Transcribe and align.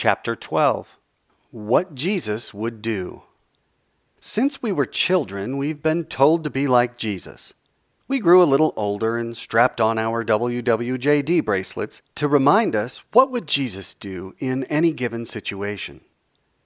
Chapter 0.00 0.36
12 0.36 0.96
What 1.50 1.96
Jesus 1.96 2.54
Would 2.54 2.82
Do. 2.82 3.24
Since 4.20 4.62
we 4.62 4.70
were 4.70 4.86
children, 4.86 5.58
we've 5.58 5.82
been 5.82 6.04
told 6.04 6.44
to 6.44 6.50
be 6.50 6.68
like 6.68 6.96
Jesus. 6.96 7.52
We 8.06 8.20
grew 8.20 8.40
a 8.40 8.44
little 8.44 8.72
older 8.76 9.18
and 9.18 9.36
strapped 9.36 9.80
on 9.80 9.98
our 9.98 10.24
WWJD 10.24 11.44
bracelets 11.44 12.00
to 12.14 12.28
remind 12.28 12.76
us 12.76 13.02
what 13.10 13.32
would 13.32 13.48
Jesus 13.48 13.92
do 13.92 14.36
in 14.38 14.62
any 14.66 14.92
given 14.92 15.24
situation. 15.24 16.02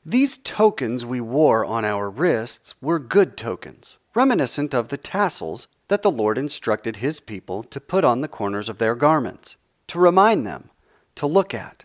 These 0.05 0.37
tokens 0.37 1.07
we 1.07 1.23
wore 1.23 1.64
on 1.64 1.87
our 1.87 2.11
wrists 2.11 2.75
were 2.83 2.99
good 2.99 3.39
tokens, 3.39 3.96
reminiscent 4.14 4.75
of 4.75 4.89
the 4.89 4.99
tassels 4.99 5.69
that 5.89 6.03
the 6.03 6.11
Lord 6.11 6.37
instructed 6.37 6.96
his 6.96 7.19
people 7.19 7.64
to 7.64 7.80
put 7.80 8.05
on 8.05 8.21
the 8.21 8.29
corners 8.29 8.69
of 8.69 8.77
their 8.77 8.95
garments, 8.95 9.57
to 9.87 9.99
remind 9.99 10.46
them, 10.46 10.69
to 11.14 11.27
look 11.27 11.55
at, 11.55 11.85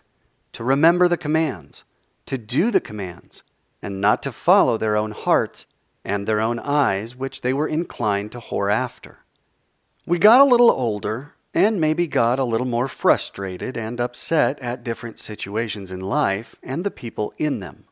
to 0.58 0.64
remember 0.64 1.06
the 1.06 1.16
commands, 1.16 1.84
to 2.26 2.36
do 2.36 2.72
the 2.72 2.80
commands, 2.80 3.44
and 3.80 4.00
not 4.00 4.24
to 4.24 4.32
follow 4.32 4.76
their 4.76 4.96
own 4.96 5.12
hearts 5.12 5.66
and 6.04 6.26
their 6.26 6.40
own 6.40 6.58
eyes, 6.58 7.14
which 7.14 7.42
they 7.42 7.52
were 7.52 7.68
inclined 7.68 8.32
to 8.32 8.40
whore 8.40 8.68
after. 8.68 9.18
We 10.04 10.18
got 10.18 10.40
a 10.40 10.44
little 10.44 10.72
older, 10.72 11.34
and 11.54 11.80
maybe 11.80 12.08
got 12.08 12.40
a 12.40 12.44
little 12.44 12.66
more 12.66 12.88
frustrated 12.88 13.76
and 13.76 14.00
upset 14.00 14.58
at 14.58 14.82
different 14.82 15.20
situations 15.20 15.92
in 15.92 16.00
life 16.00 16.56
and 16.60 16.82
the 16.82 16.90
people 16.90 17.32
in 17.38 17.60
them. 17.60 17.84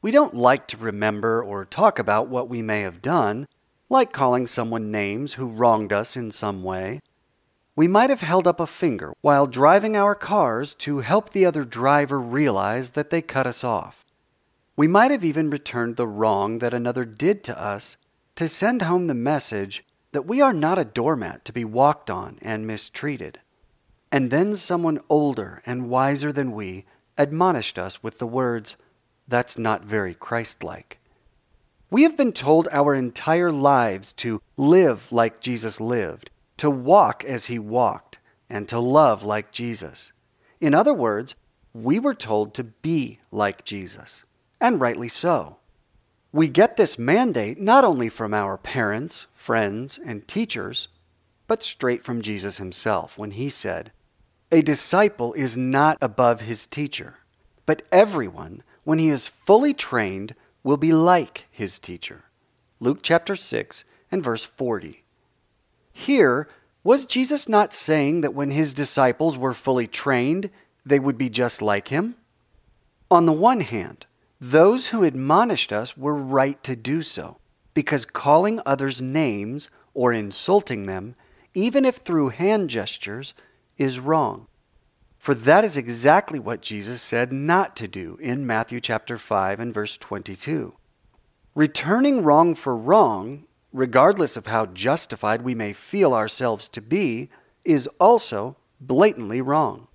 We 0.00 0.10
don't 0.10 0.32
like 0.32 0.66
to 0.68 0.78
remember 0.78 1.44
or 1.44 1.66
talk 1.66 1.98
about 1.98 2.28
what 2.28 2.48
we 2.48 2.62
may 2.62 2.80
have 2.80 3.02
done, 3.02 3.46
like 3.90 4.10
calling 4.10 4.46
someone 4.46 4.90
names 4.90 5.34
who 5.34 5.48
wronged 5.48 5.92
us 5.92 6.16
in 6.16 6.30
some 6.30 6.62
way. 6.62 7.02
We 7.76 7.88
might 7.88 8.10
have 8.10 8.20
held 8.20 8.46
up 8.46 8.60
a 8.60 8.66
finger 8.66 9.12
while 9.20 9.48
driving 9.48 9.96
our 9.96 10.14
cars 10.14 10.74
to 10.76 10.98
help 10.98 11.30
the 11.30 11.44
other 11.44 11.64
driver 11.64 12.20
realize 12.20 12.90
that 12.90 13.10
they 13.10 13.20
cut 13.20 13.48
us 13.48 13.64
off. 13.64 14.04
We 14.76 14.86
might 14.86 15.10
have 15.10 15.24
even 15.24 15.50
returned 15.50 15.96
the 15.96 16.06
wrong 16.06 16.58
that 16.58 16.74
another 16.74 17.04
did 17.04 17.42
to 17.44 17.60
us 17.60 17.96
to 18.36 18.46
send 18.46 18.82
home 18.82 19.08
the 19.08 19.14
message 19.14 19.84
that 20.12 20.26
we 20.26 20.40
are 20.40 20.52
not 20.52 20.78
a 20.78 20.84
doormat 20.84 21.44
to 21.44 21.52
be 21.52 21.64
walked 21.64 22.10
on 22.10 22.38
and 22.42 22.66
mistreated. 22.66 23.40
And 24.12 24.30
then 24.30 24.54
someone 24.54 25.00
older 25.08 25.60
and 25.66 25.88
wiser 25.88 26.32
than 26.32 26.52
we 26.52 26.84
admonished 27.18 27.78
us 27.78 28.02
with 28.02 28.18
the 28.18 28.26
words, 28.26 28.76
that's 29.26 29.58
not 29.58 29.82
very 29.82 30.14
Christlike." 30.14 30.98
We 31.90 32.04
have 32.04 32.16
been 32.16 32.32
told 32.32 32.68
our 32.70 32.94
entire 32.94 33.50
lives 33.50 34.12
to 34.14 34.40
live 34.56 35.10
like 35.10 35.40
Jesus 35.40 35.80
lived, 35.80 36.30
to 36.58 36.70
walk 36.70 37.24
as 37.24 37.46
he 37.46 37.58
walked, 37.58 38.18
and 38.48 38.68
to 38.68 38.78
love 38.78 39.22
like 39.22 39.52
Jesus. 39.52 40.12
In 40.60 40.74
other 40.74 40.94
words, 40.94 41.34
we 41.72 41.98
were 41.98 42.14
told 42.14 42.54
to 42.54 42.64
be 42.64 43.20
like 43.30 43.64
Jesus, 43.64 44.22
and 44.60 44.80
rightly 44.80 45.08
so. 45.08 45.56
We 46.32 46.48
get 46.48 46.76
this 46.76 46.98
mandate 46.98 47.60
not 47.60 47.84
only 47.84 48.08
from 48.08 48.34
our 48.34 48.56
parents, 48.56 49.26
friends, 49.34 49.98
and 50.04 50.26
teachers, 50.26 50.88
but 51.46 51.62
straight 51.62 52.04
from 52.04 52.22
Jesus 52.22 52.58
himself 52.58 53.18
when 53.18 53.32
he 53.32 53.48
said, 53.48 53.92
A 54.50 54.62
disciple 54.62 55.32
is 55.34 55.56
not 55.56 55.98
above 56.00 56.42
his 56.42 56.66
teacher, 56.66 57.18
but 57.66 57.82
everyone 57.92 58.62
when 58.84 58.98
he 58.98 59.08
is 59.08 59.26
fully 59.26 59.74
trained, 59.74 60.34
will 60.62 60.76
be 60.76 60.92
like 60.92 61.46
his 61.50 61.78
teacher. 61.78 62.24
Luke 62.80 63.00
chapter 63.02 63.34
6 63.34 63.84
and 64.10 64.22
verse 64.22 64.44
40. 64.44 65.03
Here, 65.94 66.48
was 66.82 67.06
Jesus 67.06 67.48
not 67.48 67.72
saying 67.72 68.20
that 68.20 68.34
when 68.34 68.50
his 68.50 68.74
disciples 68.74 69.38
were 69.38 69.54
fully 69.54 69.86
trained, 69.86 70.50
they 70.84 70.98
would 70.98 71.16
be 71.16 71.30
just 71.30 71.62
like 71.62 71.88
him? 71.88 72.16
On 73.10 73.24
the 73.24 73.32
one 73.32 73.60
hand, 73.60 74.04
those 74.38 74.88
who 74.88 75.04
admonished 75.04 75.72
us 75.72 75.96
were 75.96 76.14
right 76.14 76.62
to 76.64 76.76
do 76.76 77.02
so, 77.02 77.38
because 77.72 78.04
calling 78.04 78.60
others 78.66 79.00
names 79.00 79.70
or 79.94 80.12
insulting 80.12 80.84
them, 80.84 81.14
even 81.54 81.84
if 81.84 81.98
through 81.98 82.30
hand 82.30 82.68
gestures, 82.68 83.32
is 83.78 84.00
wrong. 84.00 84.48
For 85.16 85.34
that 85.34 85.64
is 85.64 85.76
exactly 85.78 86.38
what 86.38 86.60
Jesus 86.60 87.00
said 87.00 87.32
not 87.32 87.76
to 87.76 87.88
do 87.88 88.18
in 88.20 88.46
Matthew 88.46 88.80
chapter 88.80 89.16
5 89.16 89.60
and 89.60 89.72
verse 89.72 89.96
22. 89.96 90.74
Returning 91.54 92.22
wrong 92.22 92.54
for 92.54 92.76
wrong, 92.76 93.44
regardless 93.74 94.36
of 94.36 94.46
how 94.46 94.66
justified 94.66 95.42
we 95.42 95.54
may 95.54 95.72
feel 95.72 96.14
ourselves 96.14 96.68
to 96.68 96.80
be, 96.80 97.28
is 97.64 97.88
also 97.98 98.56
blatantly 98.80 99.40
wrong. 99.40 99.88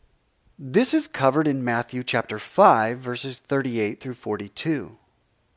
This 0.60 0.94
is 0.94 1.08
covered 1.08 1.48
in 1.48 1.64
Matthew 1.64 2.04
chapter 2.04 2.38
5 2.38 3.00
verses 3.00 3.40
38 3.40 4.02
through 4.02 4.16
42. 4.16 4.98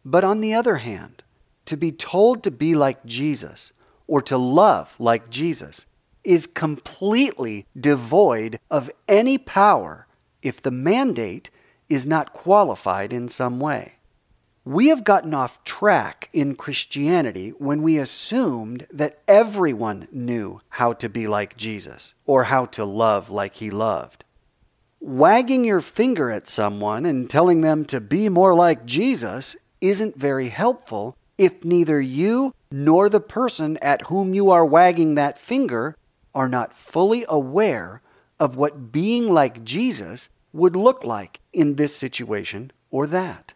But 0.05 0.23
on 0.23 0.41
the 0.41 0.55
other 0.55 0.77
hand, 0.77 1.25
to 1.67 1.77
be 1.77 1.91
told 1.91 2.45
to 2.45 2.51
be 2.53 2.77
like 2.77 3.05
Jesus 3.05 3.73
or 4.07 4.23
to 4.23 4.39
love 4.39 4.95
like 5.01 5.29
Jesus 5.29 5.85
is 6.23 6.47
completely 6.47 7.67
devoid 7.79 8.61
of 8.71 8.91
any 9.09 9.37
power 9.37 10.07
if 10.43 10.63
the 10.63 10.71
mandate 10.71 11.51
is 11.89 12.07
not 12.07 12.33
qualified 12.33 13.13
in 13.13 13.29
some 13.29 13.59
way. 13.59 13.95
We 14.65 14.89
have 14.89 15.03
gotten 15.03 15.35
off 15.35 15.65
track 15.65 16.29
in 16.33 16.55
Christianity 16.55 17.51
when 17.59 17.83
we 17.83 17.99
assumed 17.99 18.87
that 18.93 19.19
everyone 19.27 20.07
knew 20.13 20.61
how 20.69 20.93
to 20.93 21.09
be 21.09 21.27
like 21.27 21.57
Jesus 21.57 22.15
or 22.27 22.45
how 22.45 22.67
to 22.67 22.85
love 22.85 23.29
like 23.29 23.57
he 23.57 23.71
loved. 23.71 24.25
Wagging 25.01 25.65
your 25.65 25.81
finger 25.81 26.31
at 26.31 26.47
someone 26.47 27.05
and 27.05 27.29
telling 27.29 27.63
them 27.63 27.85
to 27.87 28.01
be 28.01 28.29
more 28.29 28.55
like 28.55 28.87
Jesus 28.87 29.57
isn't 29.81 30.17
very 30.17 30.51
helpful 30.51 31.17
if 31.37 31.65
neither 31.65 32.01
you 32.01 32.55
nor 32.71 33.09
the 33.09 33.19
person 33.19 33.77
at 33.79 34.03
whom 34.03 34.33
you 34.33 34.49
are 34.51 34.65
wagging 34.65 35.17
that 35.17 35.39
finger 35.39 35.97
are 36.37 36.49
not 36.49 36.77
fully 36.77 37.25
aware 37.29 38.01
of 38.39 38.55
what 38.57 38.93
being 38.93 39.29
like 39.29 39.65
Jesus 39.65 40.29
would 40.53 40.77
look 40.77 41.03
like 41.03 41.41
in 41.53 41.75
this 41.75 41.97
situation 41.97 42.71
or 42.93 43.09
that. 43.09 43.55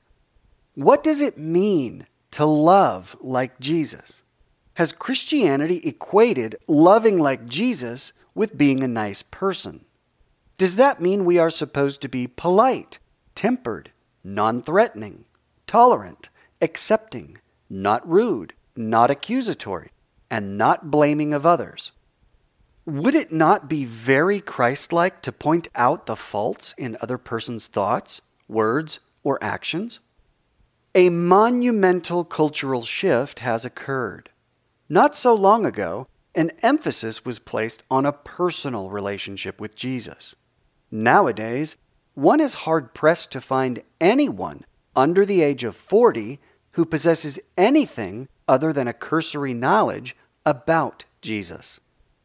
What 0.77 1.03
does 1.03 1.23
it 1.23 1.39
mean 1.39 2.07
to 2.33 2.45
love 2.45 3.17
like 3.23 3.59
Jesus? 3.59 4.21
Has 4.75 4.93
Christianity 4.93 5.81
equated 5.83 6.57
loving 6.69 7.19
like 7.19 7.47
Jesus 7.47 8.13
with 8.35 8.59
being 8.59 8.85
a 8.85 8.89
nice 8.89 9.23
person? 9.23 9.87
Does 10.59 10.77
that 10.77 11.01
mean 11.01 11.25
we 11.25 11.39
are 11.39 11.49
supposed 11.49 12.03
to 12.03 12.11
be 12.11 12.27
polite, 12.27 12.99
tempered, 13.35 13.91
non 14.23 14.63
threatening, 14.63 15.25
tolerant, 15.67 16.29
accepting, 16.61 17.39
not 17.71 18.07
rude, 18.07 18.53
not 18.77 19.11
accusatory, 19.11 19.93
and 20.31 20.59
not 20.59 20.91
blaming 20.91 21.33
of 21.33 21.47
others? 21.47 21.93
Would 22.85 23.15
it 23.15 23.33
not 23.33 23.67
be 23.67 23.87
very 23.87 24.43
Christ 24.43 24.93
like 24.93 25.23
to 25.23 25.33
point 25.33 25.69
out 25.75 26.05
the 26.05 26.17
faults 26.17 26.75
in 26.77 26.99
other 27.01 27.17
persons' 27.17 27.67
thoughts, 27.67 28.21
words, 28.47 28.99
or 29.25 29.43
actions? 29.43 30.01
A 30.97 31.11
monumental 31.11 32.25
cultural 32.25 32.83
shift 32.83 33.41
has 33.41 33.67
occurred. 33.67 34.31
Not 34.89 35.15
so 35.15 35.35
long 35.35 35.67
ago, 35.67 36.07
an 36.35 36.53
emphasis 36.63 37.23
was 37.23 37.39
placed 37.39 37.83
on 37.91 38.07
a 38.07 38.15
personal 38.15 38.89
relationship 38.89 39.61
with 39.61 39.77
Jesus. 39.77 40.35
Nowadays, 40.91 41.77
one 42.15 42.41
is 42.41 42.65
hard 42.65 42.95
pressed 42.95 43.31
to 43.33 43.43
find 43.43 43.83
anyone 44.01 44.65
under 44.97 45.27
the 45.27 45.43
age 45.43 45.65
of 45.65 45.77
40 45.77 46.41
who 46.71 46.87
possesses 46.87 47.39
anything 47.59 48.29
other 48.49 48.73
than 48.73 48.89
a 48.89 48.95
cursory 48.95 49.53
knowledge 49.53 50.17
about 50.47 51.05
Jesus. 51.21 51.79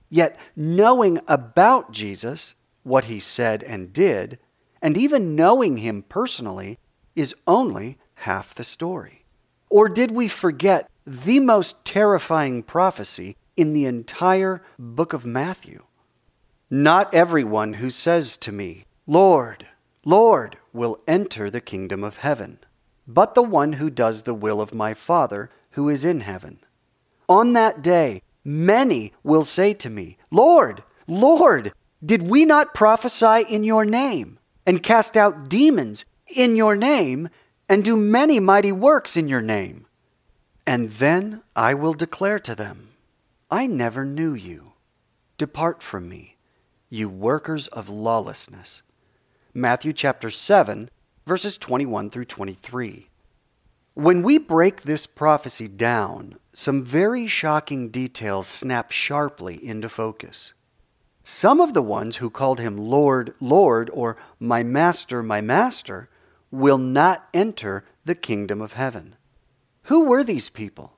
Yet, 0.10 0.40
knowing 0.56 1.20
about 1.28 1.92
Jesus, 1.92 2.56
what 2.84 3.04
he 3.04 3.20
said 3.20 3.64
and 3.64 3.92
did, 3.92 4.40
and 4.82 4.98
even 4.98 5.36
knowing 5.36 5.76
him 5.76 6.04
personally, 6.04 6.80
is 7.18 7.36
only 7.46 7.98
half 8.22 8.56
the 8.56 8.64
story. 8.64 9.24
Or 9.70 9.88
did 9.88 10.12
we 10.12 10.28
forget 10.28 10.90
the 11.06 11.40
most 11.40 11.86
terrifying 11.86 12.64
prophecy 12.64 13.36
in 13.56 13.74
the 13.74 13.86
entire 13.86 14.64
book 14.78 15.14
of 15.14 15.26
Matthew? 15.26 15.84
Not 16.70 17.14
everyone 17.14 17.74
who 17.76 17.90
says 17.90 18.38
to 18.38 18.52
me, 18.52 18.86
Lord, 19.06 19.68
Lord, 20.06 20.58
will 20.74 21.00
enter 21.08 21.50
the 21.50 21.62
kingdom 21.62 22.04
of 22.04 22.18
heaven, 22.18 22.60
but 23.08 23.36
the 23.36 23.44
one 23.44 23.74
who 23.74 23.90
does 23.90 24.24
the 24.24 24.34
will 24.34 24.62
of 24.62 24.74
my 24.74 24.94
Father 24.94 25.50
who 25.72 25.90
is 25.90 26.06
in 26.06 26.22
heaven. 26.22 26.60
On 27.28 27.54
that 27.54 27.82
day, 27.82 28.22
Many 28.44 29.14
will 29.24 29.44
say 29.44 29.74
to 29.76 29.90
me, 29.90 30.18
Lord, 30.32 30.84
Lord, 31.08 31.74
did 32.04 32.24
we 32.24 32.46
not 32.46 32.74
prophesy 32.74 33.46
in 33.48 33.64
your 33.64 33.86
name, 33.86 34.40
and 34.66 34.82
cast 34.82 35.16
out 35.16 35.48
demons 35.48 36.06
in 36.28 36.56
your 36.56 36.76
name, 36.76 37.30
and 37.72 37.86
do 37.86 37.96
many 37.96 38.38
mighty 38.38 38.74
works 38.74 39.16
in 39.16 39.30
your 39.30 39.40
name? 39.40 39.86
And 40.68 40.92
then 40.92 41.42
I 41.56 41.74
will 41.74 41.94
declare 41.94 42.38
to 42.40 42.54
them, 42.54 42.90
I 43.50 43.66
never 43.66 44.04
knew 44.04 44.34
you. 44.34 44.74
Depart 45.38 45.82
from 45.82 46.10
me, 46.10 46.36
you 46.90 47.08
workers 47.08 47.68
of 47.68 47.88
lawlessness. 47.88 48.82
Matthew 49.54 49.94
chapter 49.94 50.30
7 50.30 50.90
verses 51.26 51.58
21 51.58 52.10
through 52.10 52.26
23. 52.26 53.08
When 53.94 54.22
we 54.22 54.38
break 54.38 54.82
this 54.82 55.08
prophecy 55.08 55.70
down, 55.70 56.36
some 56.52 56.84
very 56.84 57.26
shocking 57.26 57.88
details 57.88 58.48
snap 58.48 58.92
sharply 58.92 59.66
into 59.66 59.88
focus. 59.88 60.52
Some 61.24 61.62
of 61.62 61.74
the 61.74 61.82
ones 61.82 62.18
who 62.18 62.30
called 62.30 62.60
him 62.60 62.78
Lord, 62.78 63.34
Lord, 63.40 63.90
or 63.94 64.18
my 64.42 64.62
Master, 64.62 65.24
my 65.24 65.40
Master, 65.40 66.10
will 66.52 66.78
not 66.78 67.28
enter 67.34 67.84
the 68.06 68.16
kingdom 68.16 68.62
of 68.62 68.74
heaven. 68.74 69.16
Who 69.84 70.06
were 70.06 70.24
these 70.24 70.50
people? 70.50 70.98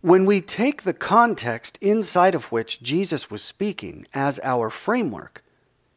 When 0.00 0.26
we 0.26 0.40
take 0.40 0.82
the 0.82 0.92
context 0.92 1.78
inside 1.80 2.34
of 2.34 2.52
which 2.52 2.82
Jesus 2.82 3.30
was 3.30 3.42
speaking 3.42 4.06
as 4.12 4.38
our 4.42 4.68
framework, 4.68 5.42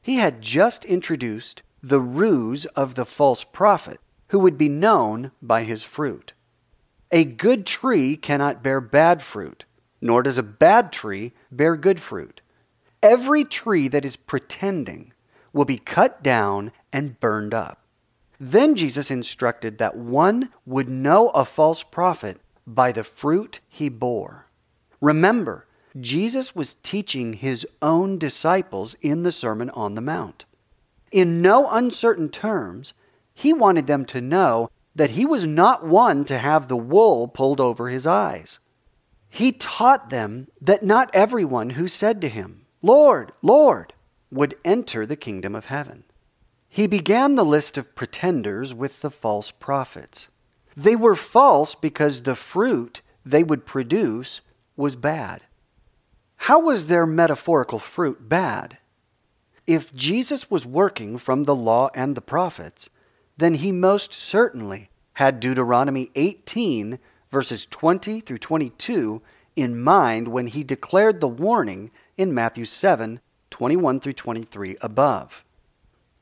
he 0.02 0.16
had 0.16 0.42
just 0.42 0.86
introduced 0.86 1.64
the 1.84 2.00
ruse 2.00 2.66
of 2.68 2.96
the 2.96 3.06
false 3.06 3.44
prophet 3.44 4.00
who 4.30 4.40
would 4.40 4.58
be 4.58 4.70
known 4.70 5.32
by 5.42 5.64
his 5.64 5.84
fruit. 5.84 6.34
A 7.12 7.24
good 7.24 7.66
tree 7.66 8.16
cannot 8.16 8.64
bear 8.64 8.80
bad 8.80 9.22
fruit, 9.22 9.66
nor 10.02 10.24
does 10.24 10.38
a 10.38 10.44
bad 10.44 10.92
tree 10.92 11.34
bear 11.52 11.76
good 11.76 12.00
fruit. 12.00 12.42
Every 13.02 13.44
tree 13.44 13.88
that 13.88 14.06
is 14.06 14.16
pretending 14.16 15.14
will 15.54 15.66
be 15.66 15.78
cut 15.78 16.24
down 16.24 16.72
and 16.92 17.20
burned 17.20 17.54
up. 17.54 17.87
Then 18.40 18.76
Jesus 18.76 19.10
instructed 19.10 19.78
that 19.78 19.96
one 19.96 20.50
would 20.66 20.90
know 20.90 21.30
a 21.30 21.46
false 21.46 21.84
prophet 21.84 22.40
by 22.66 22.92
the 22.92 23.04
fruit 23.04 23.60
he 23.68 23.90
bore. 23.90 24.48
Remember, 25.02 25.66
Jesus 26.00 26.56
was 26.56 26.76
teaching 26.76 27.34
his 27.34 27.66
own 27.82 28.18
disciples 28.18 28.96
in 29.02 29.24
the 29.24 29.32
Sermon 29.32 29.70
on 29.72 29.96
the 29.96 30.02
Mount. 30.02 30.46
In 31.12 31.42
no 31.42 31.70
uncertain 31.70 32.30
terms, 32.30 32.94
he 33.34 33.54
wanted 33.54 33.88
them 33.88 34.06
to 34.06 34.22
know 34.22 34.70
that 34.94 35.12
he 35.12 35.26
was 35.26 35.46
not 35.46 35.86
one 35.86 36.26
to 36.26 36.38
have 36.38 36.68
the 36.68 36.78
wool 36.78 37.28
pulled 37.28 37.62
over 37.62 37.90
his 37.90 38.06
eyes. 38.06 38.60
He 39.30 39.52
taught 39.52 40.10
them 40.10 40.48
that 40.60 40.84
not 40.84 41.10
everyone 41.14 41.72
who 41.72 41.88
said 41.88 42.22
to 42.22 42.30
him, 42.30 42.66
Lord, 42.82 43.32
Lord, 43.42 43.94
would 44.32 44.56
enter 44.66 45.06
the 45.06 45.16
kingdom 45.16 45.56
of 45.56 45.66
heaven. 45.66 46.04
He 46.78 46.86
began 46.86 47.34
the 47.34 47.44
list 47.44 47.76
of 47.80 47.96
pretenders 47.96 48.72
with 48.72 49.02
the 49.02 49.10
false 49.10 49.50
prophets. 49.50 50.28
They 50.76 50.96
were 50.96 51.16
false 51.16 51.74
because 51.74 52.22
the 52.22 52.36
fruit 52.36 53.02
they 53.26 53.44
would 53.44 53.66
produce 53.66 54.42
was 54.76 54.96
bad. 54.96 55.42
How 56.36 56.60
was 56.60 56.86
their 56.86 57.08
metaphorical 57.08 57.80
fruit 57.80 58.30
bad? 58.30 58.78
If 59.66 59.92
Jesus 59.92 60.52
was 60.52 60.68
working 60.68 61.18
from 61.18 61.46
the 61.46 61.56
law 61.56 61.90
and 61.96 62.14
the 62.14 62.22
prophets, 62.22 62.92
then 63.38 63.56
he 63.56 63.72
most 63.72 64.14
certainly 64.14 64.92
had 65.14 65.40
Deuteronomy 65.40 66.12
18, 66.14 67.00
verses 67.32 67.66
20 67.66 68.20
through 68.20 68.38
22, 68.38 69.24
in 69.56 69.82
mind 69.82 70.28
when 70.28 70.46
he 70.46 70.64
declared 70.64 71.22
the 71.22 71.28
warning 71.28 71.90
in 72.18 72.36
Matthew 72.36 72.66
7, 72.66 73.20
21 73.50 74.00
through 74.00 74.14
23 74.14 74.78
above. 74.80 75.44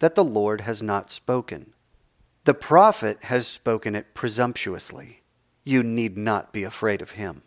that 0.00 0.14
the 0.14 0.24
Lord 0.24 0.62
has 0.62 0.82
not 0.82 1.10
spoken. 1.10 1.72
The 2.44 2.54
prophet 2.54 3.18
has 3.22 3.46
spoken 3.46 3.94
it 3.94 4.14
presumptuously. 4.14 5.22
You 5.64 5.82
need 5.82 6.18
not 6.18 6.52
be 6.52 6.64
afraid 6.64 7.00
of 7.00 7.12
him. 7.12 7.42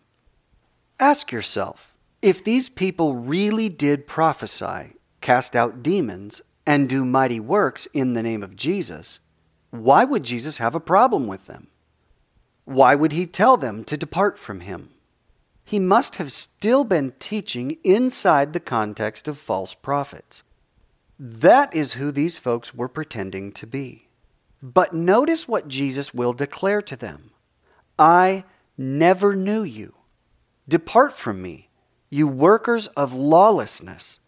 Ask 1.00 1.32
yourself 1.32 1.94
if 2.22 2.42
these 2.42 2.70
people 2.70 3.16
really 3.16 3.68
did 3.68 4.08
prophesy, 4.08 4.94
cast 5.20 5.58
out 5.58 5.84
demons, 5.84 6.42
and 6.66 6.88
do 6.88 7.04
mighty 7.04 7.40
works 7.40 7.86
in 7.94 8.14
the 8.14 8.24
name 8.24 8.42
of 8.42 8.56
Jesus, 8.56 9.20
why 9.72 10.06
would 10.06 10.24
Jesus 10.24 10.60
have 10.60 10.74
a 10.74 10.80
problem 10.80 11.28
with 11.28 11.46
them? 11.46 11.68
Why 12.64 12.96
would 12.96 13.12
he 13.12 13.26
tell 13.26 13.58
them 13.58 13.84
to 13.84 13.98
depart 13.98 14.40
from 14.40 14.62
him? 14.62 14.92
He 15.66 15.80
must 15.80 16.16
have 16.16 16.32
still 16.32 16.84
been 16.84 17.14
teaching 17.20 17.78
inside 17.84 18.54
the 18.54 18.60
context 18.60 19.28
of 19.28 19.38
false 19.38 19.74
prophets. 19.74 20.44
That 21.26 21.74
is 21.74 21.94
who 21.94 22.12
these 22.12 22.38
folks 22.38 22.76
were 22.76 22.90
pretending 22.90 23.54
to 23.54 23.66
be. 23.66 24.10
But 24.62 24.94
notice 24.94 25.48
what 25.48 25.70
Jesus 25.70 26.14
will 26.14 26.34
declare 26.34 26.82
to 26.82 26.98
them 26.98 27.32
I 27.98 28.44
never 28.78 29.34
knew 29.34 29.64
you. 29.64 29.94
Depart 30.68 31.14
from 31.14 31.42
me, 31.42 31.70
you 32.10 32.28
workers 32.28 32.88
of 32.88 33.14
lawlessness. 33.14 34.20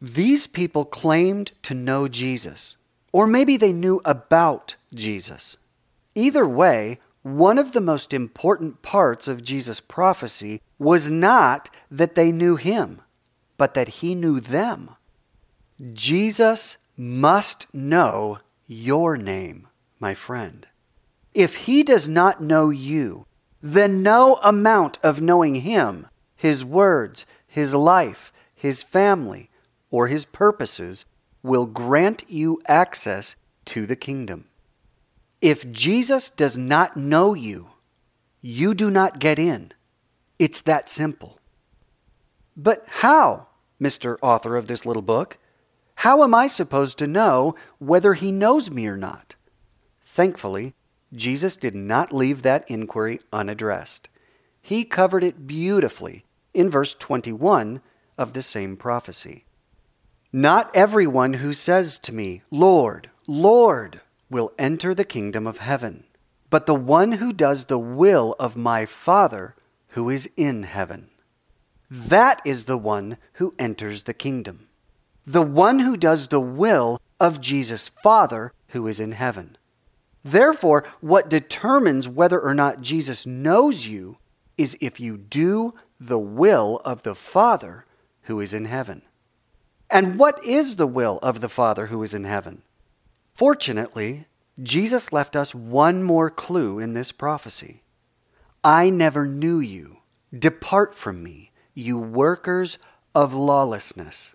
These 0.00 0.46
people 0.46 0.86
claimed 0.86 1.52
to 1.64 1.74
know 1.74 2.08
Jesus, 2.08 2.76
or 3.12 3.26
maybe 3.26 3.58
they 3.58 3.74
knew 3.74 4.00
about 4.02 4.76
Jesus. 4.94 5.58
Either 6.14 6.48
way, 6.48 6.98
one 7.20 7.58
of 7.58 7.72
the 7.72 7.80
most 7.82 8.14
important 8.14 8.80
parts 8.80 9.28
of 9.28 9.44
Jesus' 9.44 9.80
prophecy 9.80 10.62
was 10.78 11.10
not 11.10 11.68
that 11.90 12.14
they 12.14 12.32
knew 12.32 12.56
him, 12.56 13.02
but 13.58 13.74
that 13.74 13.88
he 14.00 14.14
knew 14.14 14.40
them. 14.40 14.95
Jesus 15.92 16.76
must 16.96 17.72
know 17.74 18.38
your 18.66 19.16
name, 19.16 19.68
my 20.00 20.14
friend. 20.14 20.66
If 21.34 21.56
he 21.56 21.82
does 21.82 22.08
not 22.08 22.42
know 22.42 22.70
you, 22.70 23.26
then 23.62 24.02
no 24.02 24.36
amount 24.36 24.98
of 25.02 25.20
knowing 25.20 25.56
him, 25.56 26.06
his 26.34 26.64
words, 26.64 27.26
his 27.46 27.74
life, 27.74 28.32
his 28.54 28.82
family, 28.82 29.50
or 29.90 30.08
his 30.08 30.24
purposes 30.24 31.04
will 31.42 31.66
grant 31.66 32.24
you 32.28 32.60
access 32.66 33.36
to 33.66 33.86
the 33.86 33.96
kingdom. 33.96 34.46
If 35.40 35.70
Jesus 35.70 36.30
does 36.30 36.56
not 36.56 36.96
know 36.96 37.34
you, 37.34 37.68
you 38.40 38.74
do 38.74 38.90
not 38.90 39.18
get 39.18 39.38
in. 39.38 39.72
It's 40.38 40.60
that 40.62 40.88
simple. 40.88 41.38
But 42.56 42.86
how, 42.90 43.48
Mr. 43.80 44.16
Author 44.22 44.56
of 44.56 44.66
this 44.66 44.86
little 44.86 45.02
book? 45.02 45.38
How 46.00 46.22
am 46.22 46.34
I 46.34 46.46
supposed 46.46 46.98
to 46.98 47.06
know 47.06 47.54
whether 47.78 48.14
he 48.14 48.30
knows 48.30 48.70
me 48.70 48.86
or 48.86 48.96
not? 48.96 49.34
Thankfully, 50.04 50.74
Jesus 51.14 51.56
did 51.56 51.74
not 51.74 52.12
leave 52.12 52.42
that 52.42 52.70
inquiry 52.70 53.20
unaddressed. 53.32 54.08
He 54.60 54.84
covered 54.84 55.24
it 55.24 55.46
beautifully 55.46 56.26
in 56.52 56.70
verse 56.70 56.94
21 56.94 57.80
of 58.18 58.34
the 58.34 58.42
same 58.42 58.76
prophecy. 58.76 59.46
Not 60.32 60.70
everyone 60.74 61.34
who 61.34 61.54
says 61.54 61.98
to 62.00 62.14
me, 62.14 62.42
Lord, 62.50 63.08
Lord, 63.26 64.00
will 64.28 64.52
enter 64.58 64.94
the 64.94 65.04
kingdom 65.04 65.46
of 65.46 65.58
heaven, 65.58 66.04
but 66.50 66.66
the 66.66 66.74
one 66.74 67.12
who 67.12 67.32
does 67.32 67.64
the 67.64 67.78
will 67.78 68.36
of 68.38 68.54
my 68.54 68.84
Father 68.84 69.56
who 69.90 70.10
is 70.10 70.28
in 70.36 70.64
heaven. 70.64 71.08
That 71.90 72.42
is 72.44 72.66
the 72.66 72.76
one 72.76 73.16
who 73.34 73.54
enters 73.58 74.02
the 74.02 74.14
kingdom 74.14 74.65
the 75.26 75.42
one 75.42 75.80
who 75.80 75.96
does 75.96 76.28
the 76.28 76.40
will 76.40 77.00
of 77.18 77.40
Jesus' 77.40 77.88
Father 77.88 78.52
who 78.68 78.86
is 78.86 79.00
in 79.00 79.12
heaven. 79.12 79.56
Therefore, 80.24 80.84
what 81.00 81.30
determines 81.30 82.08
whether 82.08 82.40
or 82.40 82.54
not 82.54 82.80
Jesus 82.80 83.26
knows 83.26 83.86
you 83.86 84.18
is 84.56 84.76
if 84.80 85.00
you 85.00 85.16
do 85.16 85.74
the 86.00 86.18
will 86.18 86.80
of 86.84 87.02
the 87.02 87.14
Father 87.14 87.84
who 88.22 88.40
is 88.40 88.52
in 88.54 88.66
heaven. 88.66 89.02
And 89.88 90.18
what 90.18 90.42
is 90.44 90.76
the 90.76 90.86
will 90.86 91.18
of 91.22 91.40
the 91.40 91.48
Father 91.48 91.86
who 91.86 92.02
is 92.02 92.12
in 92.12 92.24
heaven? 92.24 92.62
Fortunately, 93.34 94.26
Jesus 94.62 95.12
left 95.12 95.36
us 95.36 95.54
one 95.54 96.02
more 96.02 96.30
clue 96.30 96.78
in 96.78 96.94
this 96.94 97.12
prophecy. 97.12 97.82
I 98.64 98.90
never 98.90 99.26
knew 99.26 99.60
you. 99.60 99.98
Depart 100.36 100.94
from 100.94 101.22
me, 101.22 101.52
you 101.74 101.98
workers 101.98 102.78
of 103.14 103.32
lawlessness. 103.32 104.34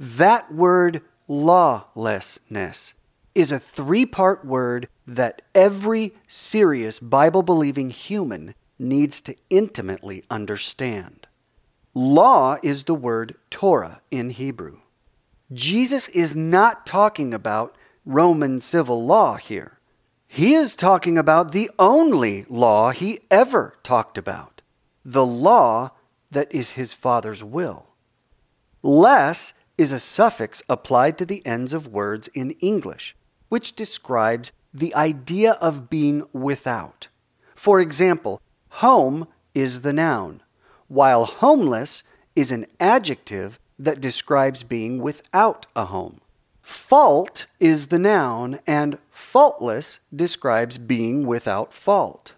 That 0.00 0.50
word 0.50 1.02
lawlessness 1.28 2.94
is 3.34 3.52
a 3.52 3.58
three 3.58 4.06
part 4.06 4.46
word 4.46 4.88
that 5.06 5.42
every 5.54 6.14
serious 6.26 6.98
Bible 6.98 7.42
believing 7.42 7.90
human 7.90 8.54
needs 8.78 9.20
to 9.20 9.36
intimately 9.50 10.24
understand. 10.30 11.26
Law 11.92 12.56
is 12.62 12.84
the 12.84 12.94
word 12.94 13.34
Torah 13.50 14.00
in 14.10 14.30
Hebrew. 14.30 14.78
Jesus 15.52 16.08
is 16.08 16.34
not 16.34 16.86
talking 16.86 17.34
about 17.34 17.76
Roman 18.06 18.62
civil 18.62 19.04
law 19.04 19.36
here. 19.36 19.80
He 20.26 20.54
is 20.54 20.76
talking 20.76 21.18
about 21.18 21.52
the 21.52 21.70
only 21.78 22.46
law 22.48 22.90
he 22.92 23.20
ever 23.30 23.74
talked 23.82 24.16
about 24.16 24.62
the 25.04 25.26
law 25.26 25.90
that 26.30 26.50
is 26.54 26.72
his 26.72 26.94
Father's 26.94 27.44
will. 27.44 27.86
Less 28.82 29.52
is 29.80 29.92
a 29.92 29.98
suffix 29.98 30.62
applied 30.68 31.16
to 31.16 31.24
the 31.24 31.44
ends 31.46 31.72
of 31.72 31.88
words 31.88 32.28
in 32.34 32.50
English, 32.60 33.16
which 33.48 33.74
describes 33.74 34.52
the 34.74 34.94
idea 34.94 35.52
of 35.52 35.88
being 35.88 36.22
without. 36.34 37.08
For 37.54 37.80
example, 37.80 38.42
home 38.68 39.26
is 39.54 39.80
the 39.80 39.94
noun, 39.94 40.42
while 40.88 41.24
homeless 41.24 42.02
is 42.36 42.52
an 42.52 42.66
adjective 42.78 43.58
that 43.78 44.02
describes 44.02 44.62
being 44.64 45.00
without 45.00 45.64
a 45.74 45.86
home. 45.86 46.20
Fault 46.60 47.46
is 47.58 47.86
the 47.86 47.98
noun, 47.98 48.60
and 48.66 48.98
faultless 49.10 50.00
describes 50.14 50.76
being 50.76 51.26
without 51.26 51.72
fault. 51.72 52.34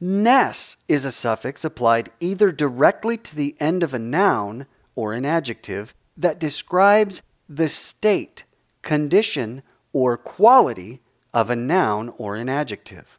Ness 0.00 0.78
is 0.88 1.04
a 1.04 1.12
suffix 1.12 1.64
applied 1.64 2.10
either 2.18 2.50
directly 2.50 3.16
to 3.18 3.36
the 3.36 3.54
end 3.60 3.84
of 3.84 3.94
a 3.94 4.00
noun 4.00 4.66
or 4.96 5.12
an 5.12 5.24
adjective 5.24 5.94
that 6.20 6.38
describes 6.38 7.22
the 7.48 7.68
state, 7.68 8.44
condition, 8.82 9.62
or 9.92 10.16
quality 10.16 11.00
of 11.32 11.50
a 11.50 11.56
noun 11.56 12.12
or 12.18 12.36
an 12.36 12.48
adjective. 12.48 13.18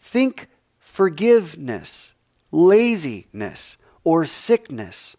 Think 0.00 0.48
forgiveness, 0.78 2.12
laziness, 2.50 3.76
or 4.02 4.24
sickness. 4.24 5.16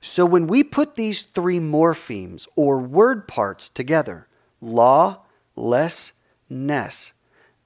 So 0.00 0.24
when 0.24 0.46
we 0.46 0.64
put 0.64 0.94
these 0.94 1.22
three 1.22 1.58
morphemes 1.58 2.46
or 2.56 2.78
word 2.78 3.28
parts 3.28 3.68
together, 3.68 4.26
law, 4.60 5.20
less, 5.54 6.12
ness, 6.48 7.12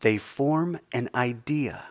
they 0.01 0.19
form 0.19 0.81
an 0.93 1.09
idea. 1.15 1.85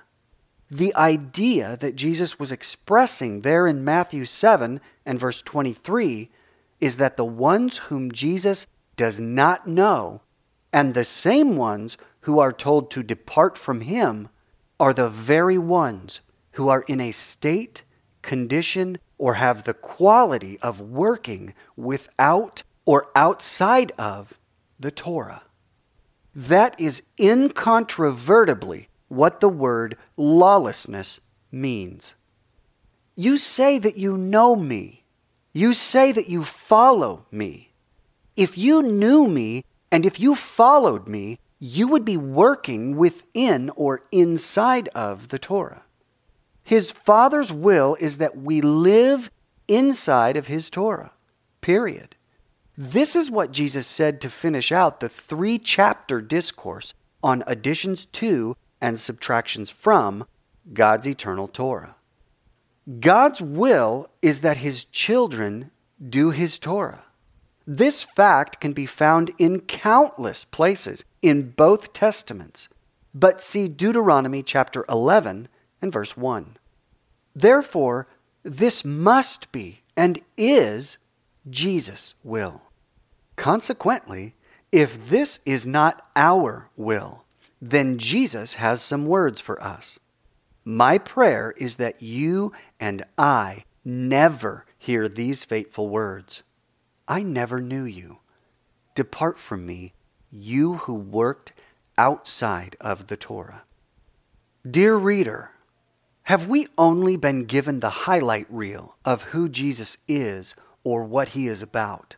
The 0.69 0.93
idea 0.95 1.77
that 1.77 1.95
Jesus 1.95 2.39
was 2.39 2.51
expressing 2.51 3.41
there 3.41 3.67
in 3.67 3.85
Matthew 3.85 4.25
7 4.25 4.81
and 5.05 5.19
verse 5.19 5.41
23 5.41 6.29
is 6.83 6.97
that 6.97 7.15
the 7.15 7.23
ones 7.23 7.77
whom 7.77 8.11
Jesus 8.11 8.67
does 8.97 9.17
not 9.17 9.65
know 9.65 10.19
and 10.73 10.93
the 10.93 11.05
same 11.05 11.55
ones 11.55 11.95
who 12.21 12.39
are 12.39 12.51
told 12.51 12.91
to 12.91 13.01
depart 13.01 13.57
from 13.57 13.79
him 13.79 14.27
are 14.81 14.91
the 14.91 15.07
very 15.07 15.57
ones 15.57 16.19
who 16.51 16.67
are 16.67 16.83
in 16.89 16.99
a 16.99 17.13
state, 17.13 17.83
condition, 18.21 18.97
or 19.17 19.35
have 19.35 19.63
the 19.63 19.73
quality 19.73 20.59
of 20.59 20.81
working 20.81 21.53
without 21.77 22.63
or 22.85 23.09
outside 23.15 23.93
of 23.97 24.37
the 24.77 24.91
Torah. 24.91 25.43
That 26.35 26.77
is 26.77 27.01
incontrovertibly 27.17 28.89
what 29.07 29.39
the 29.39 29.47
word 29.47 29.95
lawlessness 30.17 31.21
means. 31.49 32.13
You 33.15 33.37
say 33.37 33.77
that 33.77 33.95
you 33.97 34.17
know 34.17 34.57
me. 34.57 35.02
You 35.53 35.73
say 35.73 36.11
that 36.11 36.29
you 36.29 36.43
follow 36.43 37.25
me. 37.31 37.73
If 38.35 38.57
you 38.57 38.81
knew 38.81 39.27
me 39.27 39.63
and 39.91 40.05
if 40.05 40.19
you 40.19 40.33
followed 40.33 41.07
me, 41.07 41.39
you 41.59 41.87
would 41.87 42.03
be 42.03 42.17
working 42.17 42.97
within 42.97 43.69
or 43.75 44.01
inside 44.11 44.89
of 44.89 45.29
the 45.29 45.39
Torah. 45.39 45.83
His 46.63 46.91
Father's 46.91 47.53
will 47.53 47.95
is 47.99 48.17
that 48.17 48.37
we 48.37 48.61
live 48.61 49.29
inside 49.67 50.35
of 50.35 50.47
His 50.47 50.69
Torah, 50.69 51.11
period. 51.61 52.15
This 52.75 53.15
is 53.15 53.29
what 53.29 53.51
Jesus 53.51 53.85
said 53.85 54.19
to 54.21 54.29
finish 54.29 54.71
out 54.71 54.99
the 54.99 55.09
three 55.09 55.59
chapter 55.59 56.19
discourse 56.19 56.93
on 57.21 57.43
additions 57.45 58.05
to 58.05 58.57
and 58.81 58.99
subtractions 58.99 59.69
from 59.69 60.25
God's 60.73 61.07
eternal 61.07 61.47
Torah. 61.47 61.95
God's 62.99 63.41
will 63.41 64.09
is 64.21 64.41
that 64.41 64.57
His 64.57 64.85
children 64.85 65.71
do 66.09 66.31
His 66.31 66.59
Torah. 66.59 67.05
This 67.65 68.03
fact 68.03 68.59
can 68.59 68.73
be 68.73 68.85
found 68.85 69.31
in 69.37 69.61
countless 69.61 70.43
places 70.43 71.05
in 71.21 71.51
both 71.51 71.93
Testaments, 71.93 72.67
but 73.13 73.41
see 73.41 73.69
Deuteronomy 73.69 74.43
chapter 74.43 74.83
11 74.89 75.47
and 75.81 75.93
verse 75.93 76.17
1. 76.17 76.57
Therefore, 77.33 78.07
this 78.43 78.83
must 78.83 79.51
be 79.53 79.81
and 79.95 80.19
is 80.37 80.97
Jesus' 81.49 82.15
will. 82.23 82.63
Consequently, 83.37 84.35
if 84.71 85.09
this 85.09 85.39
is 85.45 85.65
not 85.65 86.05
our 86.15 86.69
will, 86.75 87.23
then 87.61 87.97
Jesus 87.97 88.55
has 88.55 88.81
some 88.81 89.05
words 89.05 89.39
for 89.39 89.61
us. 89.63 89.99
My 90.65 90.97
prayer 90.97 91.53
is 91.57 91.75
that 91.75 92.01
you 92.01 92.53
and 92.79 93.03
I 93.17 93.65
never 93.83 94.65
hear 94.77 95.07
these 95.07 95.43
fateful 95.43 95.89
words. 95.89 96.43
I 97.07 97.21
never 97.23 97.59
knew 97.59 97.83
you. 97.83 98.19
Depart 98.95 99.39
from 99.39 99.65
me, 99.65 99.93
you 100.31 100.75
who 100.75 100.93
worked 100.93 101.53
outside 101.97 102.75
of 102.79 103.07
the 103.07 103.17
Torah. 103.17 103.63
Dear 104.69 104.95
reader, 104.95 105.51
have 106.23 106.47
we 106.47 106.67
only 106.77 107.17
been 107.17 107.43
given 107.43 107.81
the 107.81 107.89
highlight 107.89 108.47
reel 108.49 108.95
of 109.03 109.23
who 109.23 109.49
Jesus 109.49 109.97
is 110.07 110.55
or 110.85 111.03
what 111.03 111.29
he 111.29 111.47
is 111.47 111.61
about? 111.61 112.15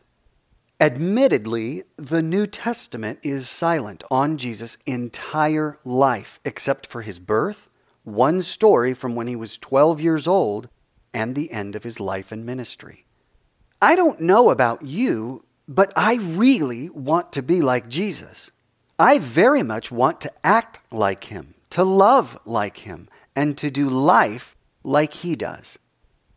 Admittedly, 0.78 1.82
the 1.96 2.22
New 2.22 2.46
Testament 2.46 3.18
is 3.22 3.48
silent 3.48 4.04
on 4.10 4.36
Jesus' 4.36 4.76
entire 4.86 5.78
life 5.84 6.38
except 6.44 6.86
for 6.86 7.02
his 7.02 7.18
birth, 7.18 7.68
one 8.06 8.40
story 8.40 8.94
from 8.94 9.14
when 9.14 9.26
he 9.26 9.36
was 9.36 9.58
12 9.58 10.00
years 10.00 10.26
old, 10.26 10.68
and 11.12 11.34
the 11.34 11.50
end 11.50 11.74
of 11.74 11.82
his 11.82 11.98
life 11.98 12.30
and 12.30 12.46
ministry. 12.46 13.04
I 13.82 13.96
don't 13.96 14.20
know 14.20 14.50
about 14.50 14.82
you, 14.82 15.44
but 15.66 15.92
I 15.96 16.14
really 16.14 16.88
want 16.90 17.32
to 17.32 17.42
be 17.42 17.60
like 17.60 17.88
Jesus. 17.88 18.50
I 18.98 19.18
very 19.18 19.62
much 19.62 19.90
want 19.90 20.20
to 20.22 20.32
act 20.44 20.78
like 20.90 21.24
him, 21.24 21.54
to 21.70 21.84
love 21.84 22.38
like 22.44 22.78
him, 22.78 23.08
and 23.34 23.58
to 23.58 23.70
do 23.70 23.90
life 23.90 24.56
like 24.84 25.14
he 25.14 25.34
does. 25.34 25.78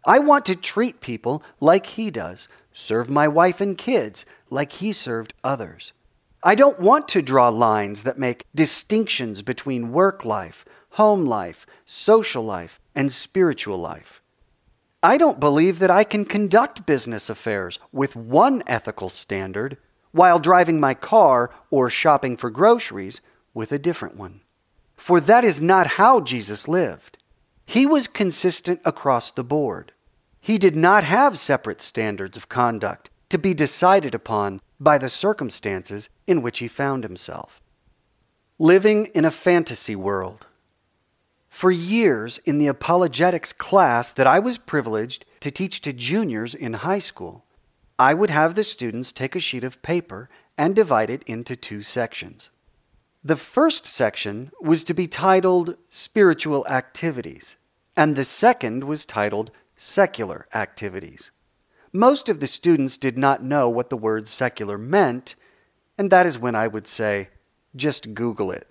I 0.06 0.20
want 0.20 0.46
to 0.48 0.56
treat 0.56 1.02
people 1.02 1.44
like 1.60 1.86
he 1.86 2.10
does, 2.10 2.48
serve 2.74 3.10
my 3.10 3.28
wife 3.28 3.62
and 3.62 3.78
kids 3.78 4.26
like 4.50 4.74
he 4.74 4.92
served 4.92 5.34
others. 5.44 5.94
I 6.42 6.56
don't 6.56 6.80
want 6.80 7.08
to 7.10 7.22
draw 7.22 7.50
lines 7.50 8.04
that 8.04 8.18
make 8.18 8.46
distinctions 8.56 9.42
between 9.42 9.92
work 9.92 10.24
life, 10.24 10.66
home 11.00 11.24
life, 11.24 11.66
social 11.86 12.44
life, 12.44 12.82
and 12.94 13.10
spiritual 13.10 13.78
life. 13.78 14.22
I 15.02 15.18
don't 15.18 15.40
believe 15.40 15.80
that 15.80 15.90
I 15.90 16.04
can 16.04 16.26
conduct 16.26 16.86
business 16.86 17.30
affairs 17.30 17.80
with 17.94 18.18
one 18.18 18.62
ethical 18.68 19.08
standard 19.08 19.78
while 20.12 20.40
driving 20.40 20.78
my 20.78 20.94
car 20.94 21.52
or 21.72 21.90
shopping 21.90 22.36
for 22.36 22.50
groceries 22.50 23.22
with 23.54 23.72
a 23.72 23.80
different 23.80 24.18
one. 24.18 24.42
For 24.98 25.22
that 25.22 25.46
is 25.46 25.62
not 25.62 25.96
how 26.02 26.20
Jesus 26.20 26.68
lived. 26.68 27.18
He 27.66 27.86
was 27.86 28.10
consistent 28.10 28.82
across 28.84 29.32
the 29.32 29.50
board. 29.56 29.94
He 30.42 30.58
did 30.58 30.76
not 30.76 31.06
have 31.06 31.40
separate 31.40 31.80
standards 31.80 32.36
of 32.36 32.50
conduct 32.50 33.10
to 33.30 33.38
be 33.38 33.54
decided 33.54 34.14
upon 34.14 34.60
by 34.82 34.98
the 34.98 35.08
circumstances 35.08 36.10
in 36.28 36.42
which 36.42 36.60
he 36.60 36.68
found 36.68 37.06
himself. 37.06 37.62
Living 38.58 39.06
in 39.16 39.24
a 39.24 39.32
fantasy 39.32 39.96
world. 39.96 40.46
For 41.50 41.72
years 41.72 42.38
in 42.46 42.60
the 42.60 42.68
apologetics 42.68 43.52
class 43.52 44.14
that 44.14 44.28
I 44.28 44.40
was 44.40 44.58
privileged 44.58 45.26
to 45.42 45.52
teach 45.52 45.82
to 45.82 45.92
juniors 45.92 46.56
in 46.56 46.74
high 46.74 47.00
school, 47.00 47.46
I 47.98 48.14
would 48.14 48.30
have 48.30 48.56
the 48.56 48.64
students 48.64 49.12
take 49.12 49.36
a 49.36 49.40
sheet 49.40 49.64
of 49.64 49.82
paper 49.82 50.30
and 50.58 50.76
divide 50.76 51.10
it 51.10 51.24
into 51.24 51.56
two 51.56 51.82
sections. 51.82 52.50
The 53.24 53.36
first 53.36 53.86
section 53.86 54.52
was 54.62 54.86
to 54.86 54.94
be 54.94 55.08
titled 55.08 55.76
Spiritual 55.90 56.66
Activities, 56.68 57.58
and 57.98 58.16
the 58.16 58.24
second 58.24 58.86
was 58.86 59.06
titled 59.06 59.52
Secular 59.76 60.48
Activities. 60.54 61.32
Most 61.92 62.30
of 62.30 62.40
the 62.40 62.48
students 62.48 62.96
did 62.96 63.18
not 63.18 63.44
know 63.44 63.68
what 63.68 63.90
the 63.90 63.98
word 63.98 64.30
secular 64.30 64.78
meant, 64.78 65.36
and 65.98 66.10
that 66.10 66.26
is 66.26 66.40
when 66.40 66.56
I 66.56 66.68
would 66.68 66.88
say, 66.88 67.28
just 67.76 68.14
Google 68.14 68.52
it. 68.52 68.69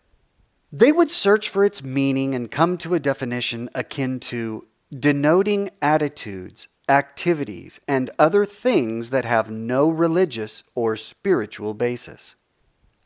They 0.73 0.93
would 0.93 1.11
search 1.11 1.49
for 1.49 1.65
its 1.65 1.83
meaning 1.83 2.35
and 2.35 2.51
come 2.51 2.77
to 2.79 2.95
a 2.95 3.01
definition 3.01 3.71
akin 3.75 4.21
to 4.21 4.67
denoting 4.93 5.71
attitudes, 5.81 6.69
activities, 6.89 7.81
and 7.89 8.11
other 8.19 8.45
things 8.45 9.09
that 9.11 9.25
have 9.25 9.51
no 9.51 9.89
religious 9.89 10.65
or 10.75 10.97
spiritual 10.97 11.73
basis. 11.73 12.35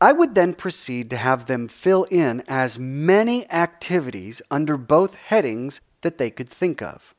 I 0.00 0.12
would 0.12 0.35
then 0.35 0.54
proceed 0.54 1.09
to 1.11 1.16
have 1.16 1.47
them 1.47 1.69
fill 1.69 2.02
in 2.11 2.42
as 2.49 2.81
many 2.81 3.49
activities 3.52 4.42
under 4.50 4.76
both 4.76 5.14
headings 5.14 5.81
that 6.00 6.19
they 6.19 6.31
could 6.31 6.49
think 6.49 6.83
of. 6.83 7.14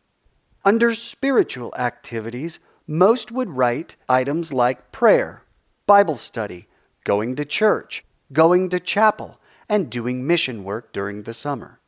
Under 0.65 0.93
spiritual 0.93 1.73
activities, 1.77 2.59
most 2.85 3.31
would 3.31 3.49
write 3.49 3.95
items 4.09 4.51
like 4.51 4.91
prayer, 4.91 5.43
Bible 5.85 6.17
study, 6.17 6.67
going 7.05 7.37
to 7.37 7.45
church, 7.45 8.03
going 8.33 8.67
to 8.67 8.79
chapel, 8.79 9.39
and 9.69 9.89
doing 9.89 10.25
mission 10.25 10.63
work 10.63 10.91
during 10.93 11.23
the 11.23 11.33
summer. 11.33 11.79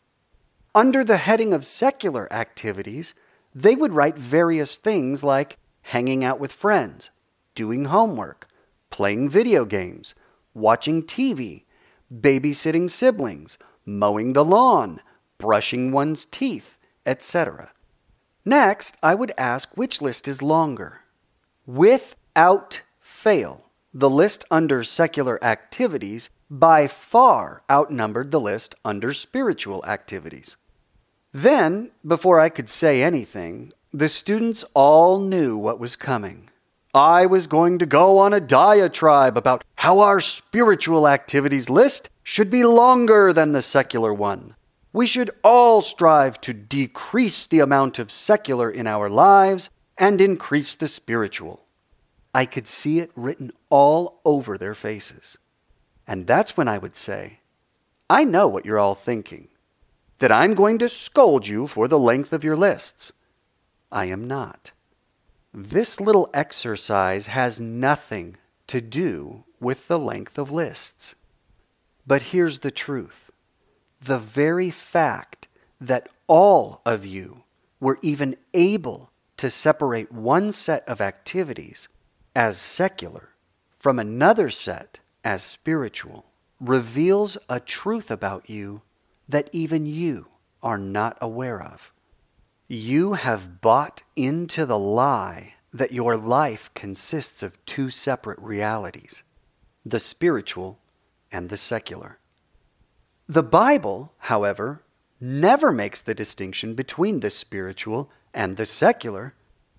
Under 0.73 1.03
the 1.03 1.17
heading 1.17 1.53
of 1.53 1.65
secular 1.65 2.31
activities, 2.31 3.13
they 3.53 3.75
would 3.75 3.93
write 3.93 4.17
various 4.17 4.75
things 4.75 5.23
like 5.23 5.57
hanging 5.83 6.23
out 6.23 6.39
with 6.39 6.51
friends, 6.51 7.09
doing 7.53 7.85
homework, 7.85 8.47
playing 8.89 9.29
video 9.29 9.65
games, 9.65 10.15
watching 10.53 11.03
TV, 11.03 11.63
babysitting 12.13 12.89
siblings, 12.89 13.57
mowing 13.85 14.33
the 14.33 14.43
lawn, 14.43 14.99
brushing 15.37 15.91
one's 15.91 16.25
teeth, 16.25 16.77
etc. 17.05 17.71
Next, 18.43 18.97
I 19.01 19.15
would 19.15 19.33
ask 19.37 19.75
which 19.75 20.01
list 20.01 20.27
is 20.27 20.41
longer. 20.41 21.01
Without 21.65 22.81
fail, 22.99 23.65
the 23.93 24.09
list 24.09 24.43
under 24.51 24.83
secular 24.83 25.41
activities 25.43 26.29
by 26.49 26.87
far 26.87 27.63
outnumbered 27.69 28.31
the 28.31 28.39
list 28.39 28.75
under 28.83 29.13
spiritual 29.13 29.83
activities. 29.85 30.57
Then, 31.33 31.91
before 32.05 32.39
I 32.39 32.49
could 32.49 32.69
say 32.69 33.03
anything, 33.03 33.73
the 33.91 34.09
students 34.09 34.63
all 34.73 35.19
knew 35.19 35.57
what 35.57 35.79
was 35.79 35.95
coming. 35.95 36.49
I 36.93 37.25
was 37.25 37.47
going 37.47 37.79
to 37.79 37.85
go 37.85 38.19
on 38.19 38.33
a 38.33 38.39
diatribe 38.39 39.37
about 39.37 39.65
how 39.75 39.99
our 39.99 40.21
spiritual 40.21 41.07
activities 41.07 41.69
list 41.69 42.09
should 42.23 42.49
be 42.49 42.63
longer 42.63 43.33
than 43.33 43.51
the 43.51 43.61
secular 43.61 44.13
one. 44.13 44.55
We 44.93 45.07
should 45.07 45.31
all 45.43 45.81
strive 45.81 46.39
to 46.41 46.53
decrease 46.53 47.45
the 47.45 47.59
amount 47.59 47.99
of 47.99 48.11
secular 48.11 48.71
in 48.71 48.87
our 48.87 49.09
lives 49.09 49.69
and 49.97 50.21
increase 50.21 50.73
the 50.73 50.87
spiritual. 50.87 51.65
I 52.33 52.45
could 52.45 52.67
see 52.67 52.99
it 52.99 53.11
written 53.15 53.51
all 53.69 54.21
over 54.23 54.57
their 54.57 54.73
faces. 54.73 55.37
And 56.07 56.27
that's 56.27 56.55
when 56.55 56.67
I 56.67 56.77
would 56.77 56.95
say, 56.95 57.39
I 58.09 58.23
know 58.23 58.47
what 58.47 58.65
you're 58.65 58.79
all 58.79 58.95
thinking, 58.95 59.47
that 60.19 60.31
I'm 60.31 60.53
going 60.53 60.77
to 60.79 60.89
scold 60.89 61.47
you 61.47 61.67
for 61.67 61.87
the 61.87 61.99
length 61.99 62.31
of 62.31 62.43
your 62.43 62.55
lists. 62.55 63.11
I 63.91 64.05
am 64.05 64.27
not. 64.27 64.71
This 65.53 65.99
little 65.99 66.29
exercise 66.33 67.27
has 67.27 67.59
nothing 67.59 68.37
to 68.67 68.81
do 68.81 69.43
with 69.59 69.87
the 69.87 69.99
length 69.99 70.37
of 70.37 70.51
lists. 70.51 71.15
But 72.05 72.23
here's 72.23 72.59
the 72.59 72.71
truth 72.71 73.31
the 74.01 74.19
very 74.19 74.69
fact 74.69 75.47
that 75.81 76.09
all 76.27 76.81
of 76.85 77.05
you 77.05 77.43
were 77.79 77.97
even 78.01 78.35
able 78.53 79.09
to 79.37 79.49
separate 79.49 80.11
one 80.11 80.51
set 80.51 80.87
of 80.87 81.01
activities 81.01 81.87
as 82.35 82.57
secular 82.57 83.29
from 83.79 83.97
another 83.99 84.49
set 84.49 84.99
as 85.25 85.43
spiritual 85.43 86.23
reveals 86.61 87.35
a 87.49 87.59
truth 87.59 88.11
about 88.11 88.47
you 88.49 88.83
that 89.27 89.49
even 89.51 89.85
you 89.85 90.27
are 90.61 90.77
not 90.77 91.17
aware 91.19 91.61
of. 91.61 91.91
You 92.67 93.13
have 93.13 93.59
bought 93.59 94.03
into 94.15 94.65
the 94.65 94.79
lie 94.79 95.55
that 95.73 95.91
your 95.91 96.15
life 96.15 96.69
consists 96.73 97.43
of 97.43 97.63
two 97.65 97.89
separate 97.89 98.39
realities 98.39 99.23
the 99.87 99.99
spiritual 99.99 100.79
and 101.31 101.49
the 101.49 101.57
secular. 101.57 102.17
The 103.27 103.43
Bible, 103.43 104.13
however, 104.17 104.81
never 105.19 105.71
makes 105.71 106.01
the 106.01 106.15
distinction 106.15 106.73
between 106.73 107.19
the 107.19 107.29
spiritual 107.29 108.09
and 108.33 108.57
the 108.57 108.65
secular 108.65 109.35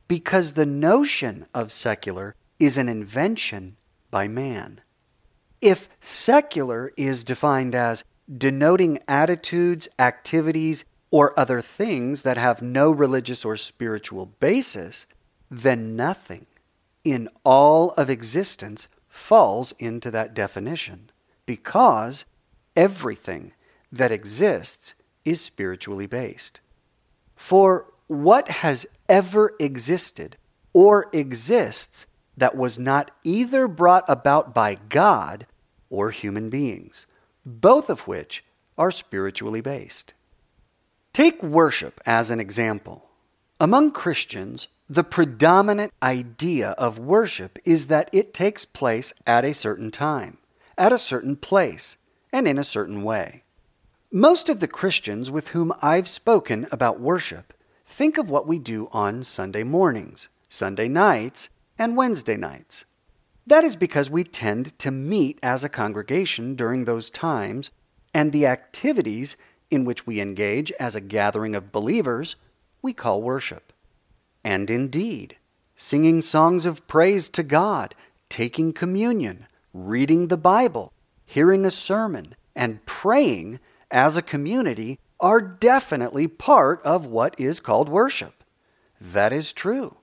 because 0.06 0.52
the 0.52 0.66
notion 0.66 1.46
of 1.52 1.72
secular 1.72 2.36
is 2.60 2.78
an 2.78 2.88
invention 2.88 3.76
by 4.10 4.28
man. 4.28 4.80
If 5.60 5.88
secular 6.00 6.92
is 6.96 7.24
defined 7.24 7.74
as 7.74 8.04
denoting 8.36 8.98
attitudes, 9.08 9.88
activities, 9.98 10.84
or 11.10 11.38
other 11.38 11.60
things 11.60 12.22
that 12.22 12.36
have 12.36 12.60
no 12.60 12.90
religious 12.90 13.44
or 13.44 13.56
spiritual 13.56 14.26
basis, 14.40 15.06
then 15.50 15.96
nothing 15.96 16.46
in 17.04 17.28
all 17.44 17.92
of 17.92 18.10
existence 18.10 18.88
falls 19.08 19.72
into 19.78 20.10
that 20.10 20.34
definition 20.34 21.10
because 21.46 22.24
everything 22.74 23.52
that 23.90 24.12
exists 24.12 24.94
is 25.24 25.40
spiritually 25.40 26.06
based. 26.06 26.60
For 27.36 27.86
what 28.08 28.48
has 28.48 28.86
ever 29.08 29.54
existed 29.58 30.36
or 30.72 31.08
exists 31.12 32.06
that 32.36 32.56
was 32.56 32.78
not 32.78 33.10
either 33.24 33.66
brought 33.66 34.04
about 34.08 34.54
by 34.54 34.74
God 34.88 35.46
or 35.90 36.10
human 36.10 36.50
beings, 36.50 37.06
both 37.44 37.88
of 37.90 38.06
which 38.06 38.44
are 38.76 38.90
spiritually 38.90 39.60
based? 39.60 40.14
Take 41.12 41.42
worship 41.42 42.00
as 42.04 42.30
an 42.30 42.40
example. 42.40 43.08
Among 43.58 43.90
Christians, 43.90 44.68
the 44.88 45.02
predominant 45.02 45.92
idea 46.02 46.70
of 46.72 46.98
worship 46.98 47.58
is 47.64 47.86
that 47.86 48.10
it 48.12 48.34
takes 48.34 48.64
place 48.64 49.12
at 49.26 49.44
a 49.44 49.54
certain 49.54 49.90
time, 49.90 50.38
at 50.76 50.92
a 50.92 50.98
certain 50.98 51.36
place, 51.36 51.96
and 52.32 52.46
in 52.46 52.58
a 52.58 52.64
certain 52.64 53.02
way. 53.02 53.44
Most 54.12 54.48
of 54.48 54.60
the 54.60 54.68
Christians 54.68 55.30
with 55.30 55.48
whom 55.48 55.72
I've 55.82 56.06
spoken 56.06 56.68
about 56.70 57.00
worship 57.00 57.54
think 57.86 58.18
of 58.18 58.30
what 58.30 58.46
we 58.46 58.58
do 58.58 58.88
on 58.92 59.24
Sunday 59.24 59.62
mornings, 59.62 60.28
Sunday 60.48 60.86
nights, 60.88 61.48
and 61.78 61.96
Wednesday 61.96 62.36
nights. 62.36 62.84
That 63.46 63.64
is 63.64 63.76
because 63.76 64.10
we 64.10 64.24
tend 64.24 64.76
to 64.80 64.90
meet 64.90 65.38
as 65.42 65.62
a 65.62 65.68
congregation 65.68 66.56
during 66.56 66.84
those 66.84 67.10
times, 67.10 67.70
and 68.12 68.32
the 68.32 68.46
activities 68.46 69.36
in 69.70 69.84
which 69.84 70.06
we 70.06 70.20
engage 70.20 70.72
as 70.72 70.96
a 70.96 71.00
gathering 71.00 71.54
of 71.54 71.72
believers 71.72 72.36
we 72.82 72.92
call 72.92 73.22
worship. 73.22 73.72
And 74.42 74.70
indeed, 74.70 75.38
singing 75.76 76.22
songs 76.22 76.66
of 76.66 76.86
praise 76.86 77.28
to 77.30 77.42
God, 77.42 77.94
taking 78.28 78.72
communion, 78.72 79.46
reading 79.72 80.28
the 80.28 80.36
Bible, 80.36 80.92
hearing 81.24 81.64
a 81.64 81.70
sermon, 81.70 82.34
and 82.54 82.84
praying 82.86 83.60
as 83.90 84.16
a 84.16 84.22
community 84.22 84.98
are 85.20 85.40
definitely 85.40 86.26
part 86.26 86.82
of 86.82 87.06
what 87.06 87.38
is 87.38 87.60
called 87.60 87.88
worship. 87.88 88.44
That 89.00 89.32
is 89.32 89.52
true. 89.52 89.96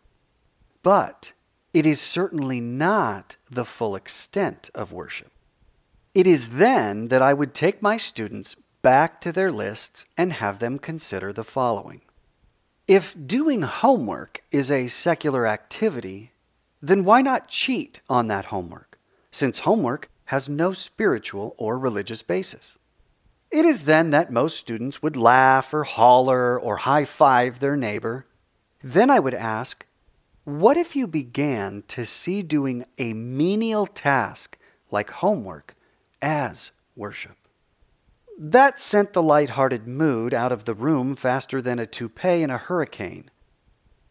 But 0.81 1.33
it 1.73 1.85
is 1.85 1.99
certainly 1.99 2.61
not 2.61 3.35
the 3.49 3.65
full 3.65 3.95
extent 3.95 4.69
of 4.75 4.91
worship. 4.91 5.31
It 6.13 6.27
is 6.27 6.49
then 6.49 7.07
that 7.07 7.21
I 7.21 7.33
would 7.33 7.53
take 7.53 7.81
my 7.81 7.97
students 7.97 8.55
back 8.83 9.19
to 9.21 9.31
their 9.31 9.51
lists 9.51 10.05
and 10.15 10.33
have 10.33 10.59
them 10.59 10.77
consider 10.77 11.33
the 11.33 11.43
following. 11.43 12.01
If 12.87 13.15
doing 13.25 13.63
homework 13.63 14.43
is 14.51 14.69
a 14.69 14.87
secular 14.89 15.47
activity, 15.47 16.33
then 16.81 17.03
why 17.03 17.21
not 17.21 17.47
cheat 17.47 18.01
on 18.09 18.27
that 18.27 18.45
homework, 18.45 18.99
since 19.31 19.59
homework 19.59 20.09
has 20.25 20.49
no 20.49 20.73
spiritual 20.73 21.55
or 21.57 21.79
religious 21.79 22.21
basis? 22.21 22.77
It 23.49 23.65
is 23.65 23.83
then 23.83 24.11
that 24.11 24.31
most 24.31 24.57
students 24.57 25.01
would 25.01 25.15
laugh 25.15 25.73
or 25.73 25.83
holler 25.85 26.59
or 26.59 26.77
high 26.77 27.05
five 27.05 27.59
their 27.59 27.77
neighbor. 27.77 28.25
Then 28.83 29.09
I 29.09 29.19
would 29.19 29.33
ask, 29.33 29.85
what 30.45 30.75
if 30.75 30.93
you 30.93 31.07
began 31.07 31.83
to 31.87 32.05
see 32.05 32.41
doing 32.41 32.83
a 32.97 33.13
menial 33.13 33.87
task 33.87 34.57
like 34.91 35.09
homework 35.09 35.73
as 36.21 36.71
worship? 36.97 37.37
That 38.37 38.81
sent 38.81 39.13
the 39.13 39.23
light-hearted 39.23 39.87
mood 39.87 40.33
out 40.33 40.51
of 40.51 40.65
the 40.65 40.73
room 40.73 41.15
faster 41.15 41.61
than 41.61 41.79
a 41.79 41.85
toupee 41.85 42.41
in 42.41 42.49
a 42.49 42.57
hurricane. 42.57 43.31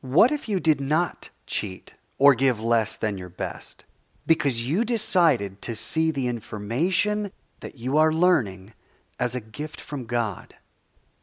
What 0.01 0.33
if 0.33 0.49
you 0.49 0.59
did 0.59 0.81
not 0.81 1.29
cheat 1.47 1.95
or 2.19 2.35
give 2.35 2.63
less 2.63 2.97
than 2.97 3.19
your 3.19 3.29
best 3.29 3.85
because 4.27 4.67
you 4.67 4.87
decided 4.87 5.61
to 5.63 5.77
see 5.77 6.11
the 6.11 6.29
information 6.29 7.31
that 7.61 7.77
you 7.77 7.99
are 7.99 8.13
learning 8.13 8.73
as 9.21 9.35
a 9.35 9.41
gift 9.41 9.83
from 9.83 10.07
God? 10.07 10.55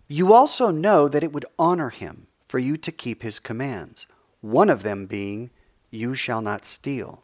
You 0.08 0.34
also 0.34 0.70
know 0.70 1.08
that 1.08 1.24
it 1.24 1.34
would 1.34 1.46
honor 1.58 1.90
Him 1.90 2.28
for 2.48 2.60
you 2.60 2.78
to 2.78 2.92
keep 2.92 3.24
His 3.24 3.40
commands 3.40 4.06
one 4.42 4.70
of 4.70 4.84
them 4.84 5.06
being, 5.06 5.50
You 5.90 6.14
shall 6.16 6.42
not 6.42 6.66
steal. 6.66 7.24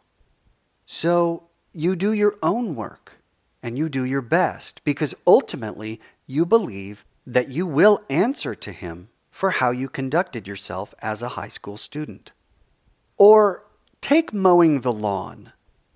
So 0.86 1.48
you 1.72 1.96
do 1.96 2.12
your 2.12 2.36
own 2.42 2.74
work 2.74 3.12
and 3.62 3.76
you 3.76 3.88
do 3.88 4.04
your 4.04 4.22
best 4.22 4.82
because 4.84 5.14
ultimately 5.26 6.00
you 6.26 6.46
believe 6.46 7.04
that 7.26 7.48
you 7.48 7.66
will 7.66 8.02
answer 8.08 8.54
to 8.54 8.72
Him 8.72 9.08
for 9.30 9.50
how 9.50 9.70
you 9.70 9.88
conducted 9.88 10.46
yourself 10.46 10.94
as 11.02 11.20
a 11.20 11.30
high 11.30 11.48
school 11.48 11.76
student. 11.76 12.32
Or 13.18 13.64
take 14.00 14.32
mowing 14.32 14.80
the 14.80 14.92
lawn. 14.92 15.52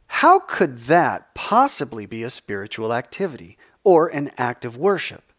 How 0.08 0.40
could 0.40 0.78
that 0.80 1.34
possibly 1.34 2.04
be 2.04 2.22
a 2.22 2.30
spiritual 2.30 2.92
activity 2.92 3.56
or 3.84 4.08
an 4.08 4.32
act 4.36 4.64
of 4.64 4.76
worship? 4.76 5.32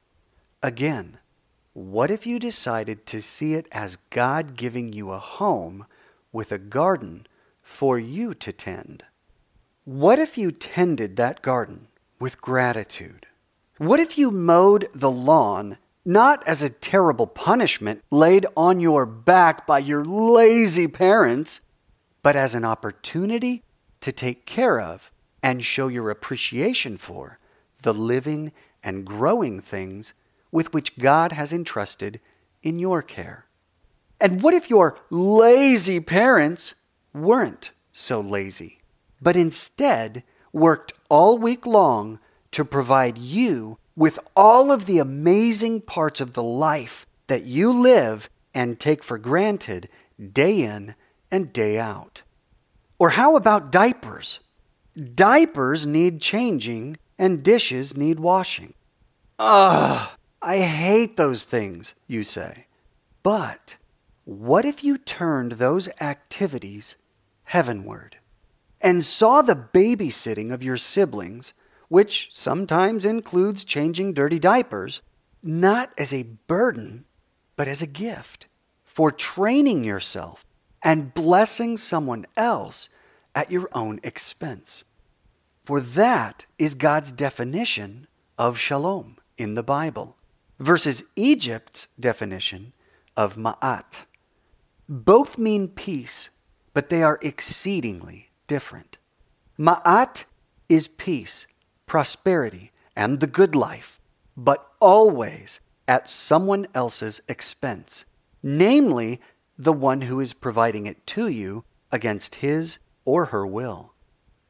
Again, 0.64 1.20
what 1.74 2.12
if 2.12 2.26
you 2.26 2.38
decided 2.38 3.06
to 3.06 3.22
see 3.22 3.54
it 3.54 3.68
as 3.72 3.98
God 4.10 4.58
giving 4.58 4.92
you 4.92 5.12
a 5.12 5.20
home 5.20 5.86
with 6.32 6.52
a 6.52 6.58
garden 6.58 7.26
for 7.64 7.98
you 7.98 8.34
to 8.34 8.52
tend? 8.52 9.04
What 9.86 10.20
if 10.20 10.38
you 10.38 10.52
tended 10.52 11.16
that 11.16 11.42
garden 11.42 11.88
with 12.20 12.42
gratitude? 12.42 13.26
What 13.78 14.00
if 14.00 14.18
you 14.18 14.32
mowed 14.32 14.90
the 14.94 15.10
lawn 15.10 15.78
not 16.04 16.46
as 16.48 16.62
a 16.62 16.70
terrible 16.70 17.28
punishment 17.28 18.04
laid 18.12 18.46
on 18.58 18.80
your 18.80 19.06
back 19.06 19.66
by 19.66 19.80
your 19.80 20.04
lazy 20.04 20.88
parents, 20.88 21.62
but 22.24 22.36
as 22.36 22.54
an 22.56 22.66
opportunity 22.66 23.64
to 24.02 24.12
take 24.12 24.46
care 24.46 24.80
of 24.80 25.12
and 25.44 25.64
show 25.64 25.88
your 25.88 26.10
appreciation 26.10 26.98
for 26.98 27.40
the 27.82 27.94
living 27.94 28.52
and 28.84 29.06
growing 29.06 29.60
things 29.60 30.14
with 30.52 30.74
which 30.74 30.98
God 30.98 31.32
has 31.32 31.54
entrusted 31.54 32.20
in 32.62 32.80
your 32.80 33.02
care? 33.02 33.46
And 34.20 34.42
what 34.42 34.54
if 34.54 34.70
your 34.70 34.98
lazy 35.10 36.00
parents 36.00 36.76
weren't 37.14 37.72
so 37.92 38.22
lazy, 38.22 38.80
but 39.22 39.36
instead 39.36 40.24
worked 40.54 40.94
all 41.10 41.38
week 41.38 41.66
long 41.66 42.20
to 42.52 42.64
provide 42.64 43.18
you 43.18 43.78
with 43.96 44.20
all 44.36 44.72
of 44.72 44.86
the 44.86 45.00
amazing 45.00 45.82
parts 45.82 46.22
of 46.22 46.34
the 46.34 46.44
life 46.44 47.06
that 47.28 47.44
you 47.44 47.72
live 47.72 48.30
and 48.54 48.80
take 48.80 49.04
for 49.04 49.18
granted 49.18 49.90
day 50.32 50.62
in 50.62 50.96
and 51.32 51.54
day 51.54 51.80
out? 51.80 52.22
Or 53.00 53.12
how 53.12 53.36
about 53.36 53.72
diapers? 53.72 54.40
Diapers 55.16 55.86
need 55.86 56.22
changing 56.22 56.98
and 57.18 57.44
dishes 57.44 57.96
need 57.96 58.20
washing. 58.20 58.74
Ugh, 59.40 60.10
I 60.44 60.58
hate 60.60 61.18
those 61.18 61.44
things, 61.44 61.94
you 62.08 62.24
say. 62.24 62.66
But 63.22 63.78
what 64.26 64.66
if 64.66 64.84
you 64.84 64.98
turned 64.98 65.54
those 65.54 65.88
activities 66.00 66.96
heavenward 67.44 68.18
and 68.80 69.04
saw 69.04 69.44
the 69.44 69.56
babysitting 69.56 70.52
of 70.52 70.64
your 70.64 70.78
siblings, 70.78 71.54
which 71.90 72.30
sometimes 72.32 73.06
includes 73.06 73.64
changing 73.64 74.14
dirty 74.14 74.40
diapers, 74.40 75.02
not 75.44 75.94
as 75.98 76.12
a 76.12 76.24
burden, 76.24 77.06
but 77.56 77.68
as 77.68 77.84
a 77.84 77.88
gift 77.88 78.48
for 78.84 79.12
training 79.12 79.84
yourself 79.84 80.44
and 80.82 81.14
blessing 81.14 81.78
someone 81.78 82.26
else 82.36 82.90
at 83.36 83.52
your 83.52 83.70
own 83.74 84.00
expense? 84.02 84.86
For 85.66 85.80
that 85.80 86.48
is 86.58 86.74
God's 86.74 87.12
definition 87.12 88.08
of 88.40 88.58
shalom 88.58 89.18
in 89.38 89.54
the 89.54 89.64
Bible 89.64 90.18
versus 90.62 91.04
Egypt's 91.16 91.88
definition 92.00 92.72
of 93.18 93.36
ma'at. 93.36 94.06
Both 94.88 95.40
mean 95.40 95.68
peace, 95.68 96.30
but 96.74 96.90
they 96.90 97.02
are 97.02 97.18
exceedingly 97.22 98.30
different. 98.48 99.00
Ma'at 99.58 100.26
is 100.70 100.88
peace, 100.88 101.48
prosperity, 101.88 102.72
and 102.96 103.20
the 103.20 103.28
good 103.28 103.56
life, 103.56 104.00
but 104.38 104.72
always 104.80 105.60
at 105.88 106.08
someone 106.08 106.68
else's 106.76 107.22
expense, 107.28 108.06
namely 108.44 109.20
the 109.58 109.74
one 109.74 110.02
who 110.02 110.20
is 110.20 110.34
providing 110.34 110.86
it 110.86 111.06
to 111.08 111.28
you 111.28 111.64
against 111.92 112.36
his 112.36 112.78
or 113.04 113.26
her 113.26 113.48
will. 113.48 113.94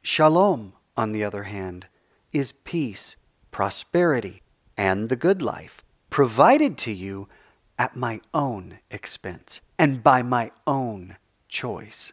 Shalom, 0.02 0.74
on 0.94 1.12
the 1.12 1.24
other 1.24 1.44
hand, 1.44 1.86
is 2.32 2.52
peace, 2.52 3.16
prosperity, 3.50 4.42
and 4.76 5.08
the 5.08 5.16
good 5.16 5.40
life, 5.40 5.82
provided 6.12 6.76
to 6.76 6.92
you 6.92 7.26
at 7.78 7.96
my 7.96 8.20
own 8.34 8.78
expense 8.90 9.62
and 9.78 10.02
by 10.02 10.22
my 10.22 10.50
own 10.66 11.16
choice. 11.48 12.12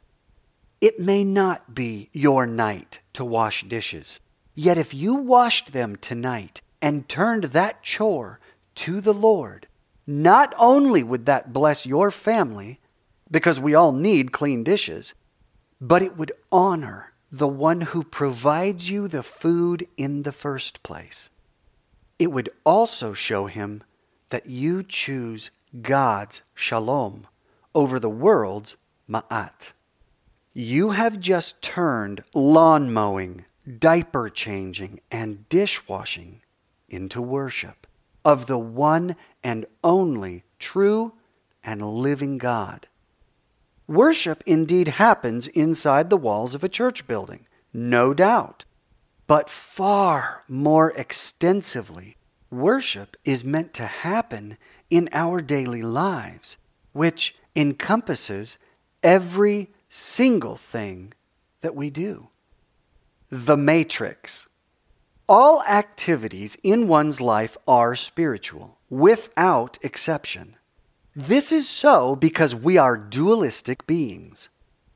It 0.79 1.01
may 1.01 1.25
not 1.25 1.75
be 1.75 2.09
your 2.13 2.47
night 2.47 3.01
to 3.12 3.25
wash 3.25 3.65
dishes, 3.65 4.21
yet 4.55 4.77
if 4.77 4.93
you 4.93 5.15
washed 5.15 5.73
them 5.73 5.97
tonight 5.97 6.62
and 6.81 7.09
turned 7.09 7.43
that 7.45 7.83
chore 7.83 8.39
to 8.75 9.01
the 9.01 9.13
Lord, 9.13 9.67
not 10.07 10.53
only 10.57 11.03
would 11.03 11.25
that 11.25 11.51
bless 11.51 11.85
your 11.85 12.09
family, 12.09 12.79
because 13.29 13.59
we 13.59 13.75
all 13.75 13.91
need 13.91 14.31
clean 14.31 14.63
dishes, 14.63 15.13
but 15.81 16.01
it 16.01 16.15
would 16.15 16.31
honor 16.53 17.12
the 17.33 17.49
one 17.49 17.81
who 17.81 18.03
provides 18.05 18.89
you 18.89 19.09
the 19.09 19.23
food 19.23 19.85
in 19.97 20.23
the 20.23 20.31
first 20.31 20.83
place. 20.83 21.29
It 22.17 22.31
would 22.31 22.49
also 22.65 23.13
show 23.13 23.47
him 23.47 23.83
that 24.30 24.48
you 24.48 24.84
choose 24.84 25.52
God's 25.82 26.42
shalom 26.54 27.28
over 27.76 28.00
the 28.00 28.10
world's 28.10 28.76
ma'at. 29.10 29.74
You 30.54 30.92
have 30.92 31.20
just 31.20 31.62
turned 31.62 32.24
lawn 32.34 32.92
mowing, 32.92 33.46
diaper 33.80 34.30
changing, 34.30 35.00
and 35.12 35.48
dishwashing 35.50 36.42
into 36.89 37.22
worship 37.22 37.88
of 38.26 38.48
the 38.48 38.58
one 38.58 39.15
and 39.44 39.65
only 39.84 40.44
true 40.58 41.13
and 41.63 41.82
living 41.82 42.38
God. 42.38 42.88
Worship 43.88 44.44
indeed 44.46 44.88
happens 44.88 45.48
inside 45.48 46.10
the 46.10 46.18
walls 46.18 46.54
of 46.54 46.63
a 46.63 46.70
church 46.70 47.08
building, 47.08 47.48
no 47.74 48.13
doubt. 48.13 48.65
But 49.28 49.50
far 49.50 50.44
more 50.48 50.92
extensively, 50.92 52.18
worship 52.51 53.17
is 53.23 53.43
meant 53.43 53.73
to 53.75 53.85
happen 53.85 54.57
in 54.89 55.09
our 55.12 55.41
daily 55.41 55.81
lives, 55.81 56.57
which 56.93 57.35
encompasses 57.55 58.57
every 59.03 59.69
single 59.89 60.55
thing 60.55 61.13
that 61.62 61.75
we 61.75 61.89
do. 61.89 62.27
The 63.29 63.57
Matrix. 63.57 64.47
All 65.27 65.62
activities 65.63 66.57
in 66.63 66.88
one's 66.88 67.21
life 67.21 67.55
are 67.67 67.95
spiritual, 67.95 68.79
without 68.89 69.77
exception. 69.83 70.55
This 71.15 71.51
is 71.51 71.67
so 71.67 72.15
because 72.15 72.55
we 72.55 72.77
are 72.77 72.97
dualistic 72.97 73.85
beings. 73.85 74.49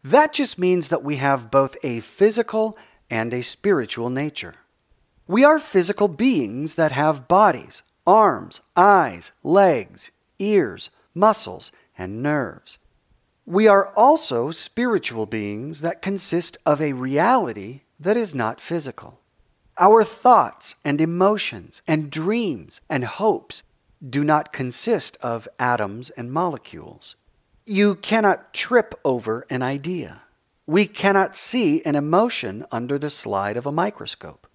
That 0.04 0.34
just 0.34 0.58
means 0.58 0.90
that 0.90 1.04
we 1.04 1.18
have 1.18 1.52
both 1.52 1.78
a 1.84 2.00
physical 2.00 2.78
and 3.10 3.34
a 3.34 3.44
spiritual 3.44 4.10
nature. 4.10 4.56
We 5.28 5.46
are 5.46 5.58
physical 5.58 6.10
beings 6.10 6.76
that 6.76 6.92
have 6.92 7.30
bodies, 7.30 7.82
arms, 8.06 8.60
eyes, 8.76 9.32
legs, 9.42 10.12
ears, 10.38 10.90
muscles, 11.16 11.72
and 11.98 12.22
nerves. 12.22 12.78
We 13.46 13.68
are 13.68 13.88
also 13.96 14.52
spiritual 14.52 15.26
beings 15.26 15.80
that 15.80 16.02
consist 16.02 16.58
of 16.66 16.82
a 16.82 16.92
reality 16.92 17.82
that 18.00 18.18
is 18.18 18.36
not 18.36 18.60
physical. 18.60 19.22
Our 19.80 20.04
thoughts 20.04 20.76
and 20.84 21.00
emotions 21.00 21.82
and 21.88 22.12
dreams 22.12 22.82
and 22.90 23.06
hopes 23.06 23.64
do 24.08 24.26
not 24.26 24.52
consist 24.52 25.16
of 25.22 25.48
atoms 25.58 26.10
and 26.12 26.34
molecules. 26.34 27.16
You 27.66 27.96
cannot 27.96 28.54
trip 28.54 28.94
over 29.06 29.46
an 29.50 29.62
idea. 29.62 30.24
We 30.68 30.86
cannot 30.86 31.38
see 31.38 31.82
an 31.86 31.96
emotion 31.96 32.66
under 32.74 33.00
the 33.00 33.10
slide 33.10 33.56
of 33.56 33.66
a 33.66 33.72
microscope. 33.72 34.48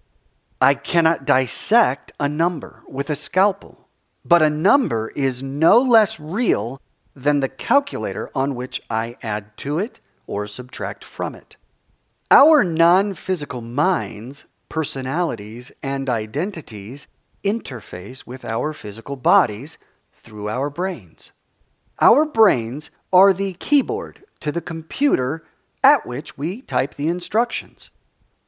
I 0.61 0.73
cannot 0.73 1.25
dissect 1.25 2.11
a 2.19 2.27
number 2.27 2.83
with 2.85 3.09
a 3.09 3.15
scalpel, 3.15 3.87
but 4.25 4.41
a 4.41 4.49
number 4.49 5.07
is 5.15 5.41
no 5.41 5.79
less 5.79 6.19
real 6.19 6.81
than 7.15 7.39
the 7.39 7.47
calculator 7.47 8.29
on 8.35 8.55
which 8.55 8.81
I 8.89 9.15
add 9.23 9.55
to 9.57 9.79
it 9.79 10.01
or 10.27 10.47
subtract 10.47 11.05
from 11.05 11.33
it. 11.33 11.55
Our 12.29 12.65
non 12.65 13.13
physical 13.13 13.61
minds, 13.61 14.43
personalities, 14.67 15.71
and 15.81 16.09
identities 16.09 17.07
interface 17.41 18.27
with 18.27 18.43
our 18.43 18.73
physical 18.73 19.15
bodies 19.15 19.77
through 20.13 20.49
our 20.49 20.69
brains. 20.69 21.31
Our 22.01 22.25
brains 22.25 22.89
are 23.13 23.31
the 23.31 23.53
keyboard 23.53 24.25
to 24.41 24.51
the 24.51 24.61
computer 24.61 25.45
at 25.83 26.05
which 26.05 26.37
we 26.37 26.61
type 26.61 26.95
the 26.95 27.07
instructions. 27.07 27.89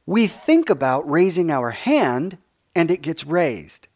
We 0.06 0.26
think 0.26 0.68
about 0.68 1.08
raising 1.08 1.50
our 1.50 1.70
hand 1.70 2.38
and 2.74 2.90
it 2.90 3.02
gets 3.02 3.24
raised. 3.24 3.88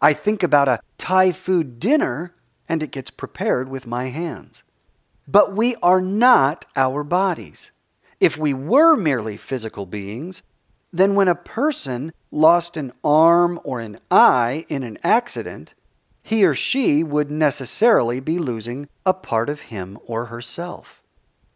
I 0.00 0.12
think 0.12 0.42
about 0.42 0.68
a 0.68 0.80
Thai 0.98 1.32
food 1.32 1.80
dinner 1.80 2.34
and 2.68 2.82
it 2.82 2.92
gets 2.92 3.10
prepared 3.10 3.68
with 3.68 3.86
my 3.86 4.10
hands. 4.10 4.62
But 5.26 5.54
we 5.54 5.74
are 5.76 6.00
not 6.00 6.66
our 6.76 7.02
bodies. 7.02 7.70
If 8.20 8.36
we 8.36 8.54
were 8.54 8.96
merely 8.96 9.36
physical 9.36 9.86
beings, 9.86 10.42
then 10.92 11.14
when 11.14 11.28
a 11.28 11.34
person 11.34 12.12
lost 12.30 12.76
an 12.76 12.92
arm 13.02 13.60
or 13.64 13.80
an 13.80 13.98
eye 14.10 14.64
in 14.68 14.82
an 14.82 14.98
accident, 15.02 15.74
he 16.22 16.44
or 16.44 16.54
she 16.54 17.02
would 17.02 17.30
necessarily 17.30 18.20
be 18.20 18.38
losing 18.38 18.88
a 19.04 19.14
part 19.14 19.48
of 19.48 19.62
him 19.62 19.98
or 20.06 20.26
herself. 20.26 21.02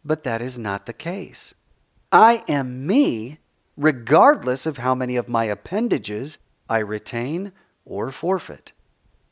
But 0.03 0.23
that 0.23 0.41
is 0.41 0.57
not 0.57 0.85
the 0.85 0.93
case. 0.93 1.53
I 2.11 2.43
am 2.47 2.85
me 2.85 3.39
regardless 3.77 4.65
of 4.65 4.77
how 4.77 4.93
many 4.93 5.15
of 5.15 5.27
my 5.27 5.45
appendages 5.45 6.37
I 6.69 6.79
retain 6.79 7.51
or 7.85 8.11
forfeit. 8.11 8.71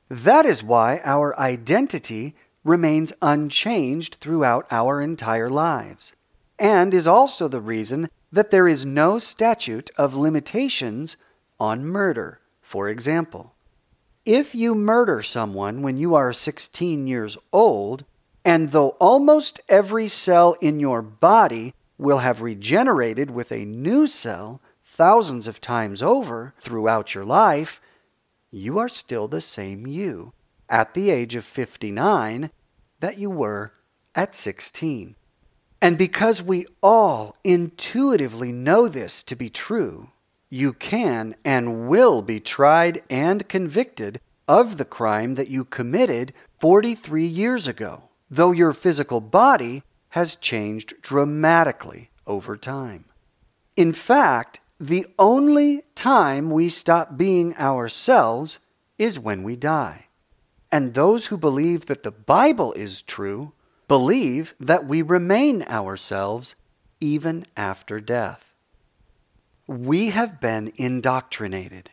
That 0.09 0.45
is 0.45 0.63
why 0.63 1.01
our 1.03 1.37
identity 1.39 2.35
remains 2.63 3.13
unchanged 3.21 4.17
throughout 4.19 4.67
our 4.69 5.01
entire 5.01 5.49
lives, 5.49 6.13
and 6.59 6.93
is 6.93 7.07
also 7.07 7.47
the 7.47 7.61
reason 7.61 8.09
that 8.31 8.51
there 8.51 8.67
is 8.67 8.85
no 8.85 9.19
statute 9.19 9.89
of 9.97 10.15
limitations 10.15 11.17
on 11.59 11.85
murder, 11.85 12.39
for 12.61 12.87
example. 12.89 13.53
If 14.25 14.53
you 14.53 14.75
murder 14.75 15.23
someone 15.23 15.81
when 15.81 15.97
you 15.97 16.13
are 16.13 16.31
16 16.31 17.07
years 17.07 17.37
old, 17.51 18.05
and 18.45 18.71
though 18.71 18.89
almost 18.99 19.59
every 19.67 20.07
cell 20.07 20.55
in 20.61 20.79
your 20.79 21.01
body 21.01 21.73
will 22.01 22.17
have 22.17 22.41
regenerated 22.41 23.29
with 23.29 23.51
a 23.51 23.63
new 23.63 24.07
cell 24.07 24.59
thousands 24.83 25.47
of 25.47 25.61
times 25.61 26.01
over 26.01 26.53
throughout 26.59 27.13
your 27.13 27.23
life, 27.23 27.79
you 28.49 28.79
are 28.79 28.89
still 28.89 29.27
the 29.27 29.39
same 29.39 29.85
you 29.85 30.33
at 30.67 30.95
the 30.95 31.11
age 31.11 31.35
of 31.35 31.45
59 31.45 32.49
that 33.01 33.19
you 33.19 33.29
were 33.29 33.73
at 34.15 34.33
16. 34.33 35.15
And 35.79 35.97
because 35.97 36.41
we 36.41 36.65
all 36.81 37.35
intuitively 37.43 38.51
know 38.51 38.87
this 38.87 39.21
to 39.23 39.35
be 39.35 39.51
true, 39.51 40.09
you 40.49 40.73
can 40.73 41.35
and 41.45 41.87
will 41.87 42.23
be 42.23 42.39
tried 42.39 43.03
and 43.11 43.47
convicted 43.47 44.19
of 44.47 44.77
the 44.77 44.85
crime 44.85 45.35
that 45.35 45.49
you 45.49 45.65
committed 45.65 46.33
43 46.59 47.25
years 47.25 47.67
ago, 47.67 48.03
though 48.29 48.51
your 48.51 48.73
physical 48.73 49.21
body 49.21 49.83
has 50.11 50.35
changed 50.35 50.93
dramatically 51.01 52.09
over 52.27 52.55
time. 52.55 53.05
In 53.75 53.93
fact, 53.93 54.59
the 54.79 55.05
only 55.19 55.83
time 55.95 56.49
we 56.49 56.69
stop 56.69 57.17
being 57.17 57.55
ourselves 57.57 58.59
is 58.97 59.19
when 59.19 59.43
we 59.43 59.55
die. 59.55 60.07
And 60.71 60.93
those 60.93 61.27
who 61.27 61.37
believe 61.37 61.85
that 61.85 62.03
the 62.03 62.11
Bible 62.11 62.73
is 62.73 63.01
true 63.01 63.53
believe 63.87 64.53
that 64.59 64.85
we 64.85 65.01
remain 65.01 65.63
ourselves 65.63 66.55
even 66.99 67.45
after 67.57 67.99
death. 67.99 68.53
We 69.67 70.09
have 70.09 70.39
been 70.39 70.71
indoctrinated, 70.75 71.91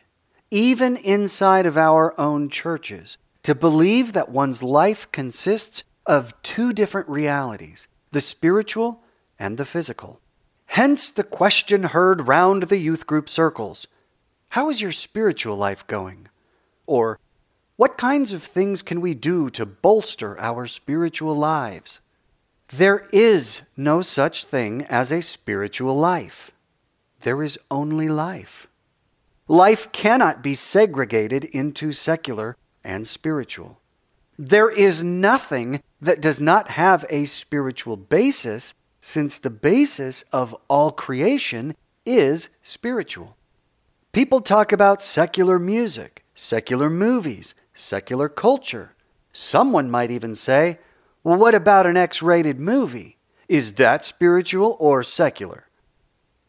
even 0.51 0.97
inside 0.97 1.65
of 1.65 1.77
our 1.77 2.19
own 2.19 2.49
churches, 2.49 3.17
to 3.43 3.55
believe 3.55 4.13
that 4.13 4.29
one's 4.29 4.61
life 4.61 5.11
consists 5.11 5.83
of 6.05 6.33
two 6.41 6.73
different 6.73 7.07
realities 7.07 7.87
the 8.11 8.21
spiritual 8.21 9.01
and 9.37 9.57
the 9.57 9.65
physical. 9.65 10.19
Hence 10.67 11.09
the 11.09 11.23
question 11.23 11.83
heard 11.83 12.27
round 12.27 12.63
the 12.63 12.77
youth 12.77 13.07
group 13.07 13.27
circles 13.27 13.87
How 14.49 14.69
is 14.69 14.81
your 14.81 14.91
spiritual 14.91 15.57
life 15.57 15.85
going? 15.87 16.27
Or, 16.85 17.19
what 17.75 17.97
kinds 17.97 18.33
of 18.33 18.43
things 18.43 18.81
can 18.81 18.99
we 18.99 19.13
do 19.13 19.49
to 19.51 19.65
bolster 19.65 20.37
our 20.39 20.67
spiritual 20.67 21.35
lives? 21.35 22.01
There 22.67 23.07
is 23.11 23.61
no 23.75 24.01
such 24.01 24.43
thing 24.43 24.85
as 24.85 25.11
a 25.11 25.21
spiritual 25.21 25.97
life. 25.97 26.51
There 27.21 27.41
is 27.41 27.57
only 27.71 28.07
life. 28.07 28.67
Life 29.47 29.91
cannot 29.91 30.43
be 30.43 30.53
segregated 30.53 31.45
into 31.45 31.91
secular 31.91 32.55
and 32.83 33.07
spiritual. 33.07 33.78
There 34.41 34.69
is 34.69 35.03
nothing 35.03 35.83
that 35.99 36.21
does 36.21 36.39
not 36.39 36.69
have 36.69 37.05
a 37.09 37.25
spiritual 37.25 37.97
basis, 37.97 38.73
since 39.01 39.37
the 39.37 39.49
basis 39.49 40.23
of 40.31 40.55
all 40.69 40.93
creation 40.93 41.75
is 42.05 42.47
spiritual. 42.63 43.35
People 44.13 44.39
talk 44.39 44.71
about 44.71 45.03
secular 45.03 45.59
music, 45.59 46.23
secular 46.35 46.89
movies, 46.89 47.53
secular 47.73 48.29
culture. 48.29 48.93
Someone 49.33 49.91
might 49.91 50.09
even 50.09 50.35
say, 50.35 50.79
well, 51.21 51.37
what 51.37 51.53
about 51.53 51.85
an 51.85 51.97
X 51.97 52.21
rated 52.21 52.61
movie? 52.61 53.17
Is 53.49 53.73
that 53.73 54.05
spiritual 54.05 54.77
or 54.79 55.03
secular? 55.03 55.67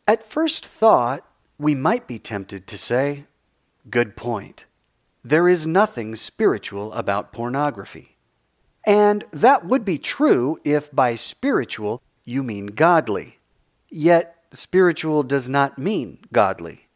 At 0.06 0.24
first 0.24 0.64
thought, 0.64 1.26
we 1.58 1.74
might 1.74 2.06
be 2.06 2.20
tempted 2.20 2.68
to 2.68 2.78
say, 2.78 3.24
good 3.90 4.14
point. 4.14 4.64
There 5.22 5.48
is 5.48 5.66
nothing 5.66 6.16
spiritual 6.16 6.92
about 6.94 7.32
pornography. 7.32 8.16
And 8.84 9.24
that 9.32 9.66
would 9.66 9.84
be 9.84 9.98
true 9.98 10.58
if 10.64 10.90
by 10.90 11.14
spiritual 11.14 12.02
you 12.24 12.42
mean 12.42 12.66
godly. 12.68 13.38
Yet, 13.90 14.36
spiritual 14.52 15.22
does 15.22 15.48
not 15.48 15.76
mean 15.78 16.18
godly. 16.32 16.88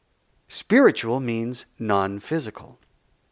Spiritual 0.49 1.21
means 1.21 1.67
non 1.79 2.21
physical. 2.21 2.79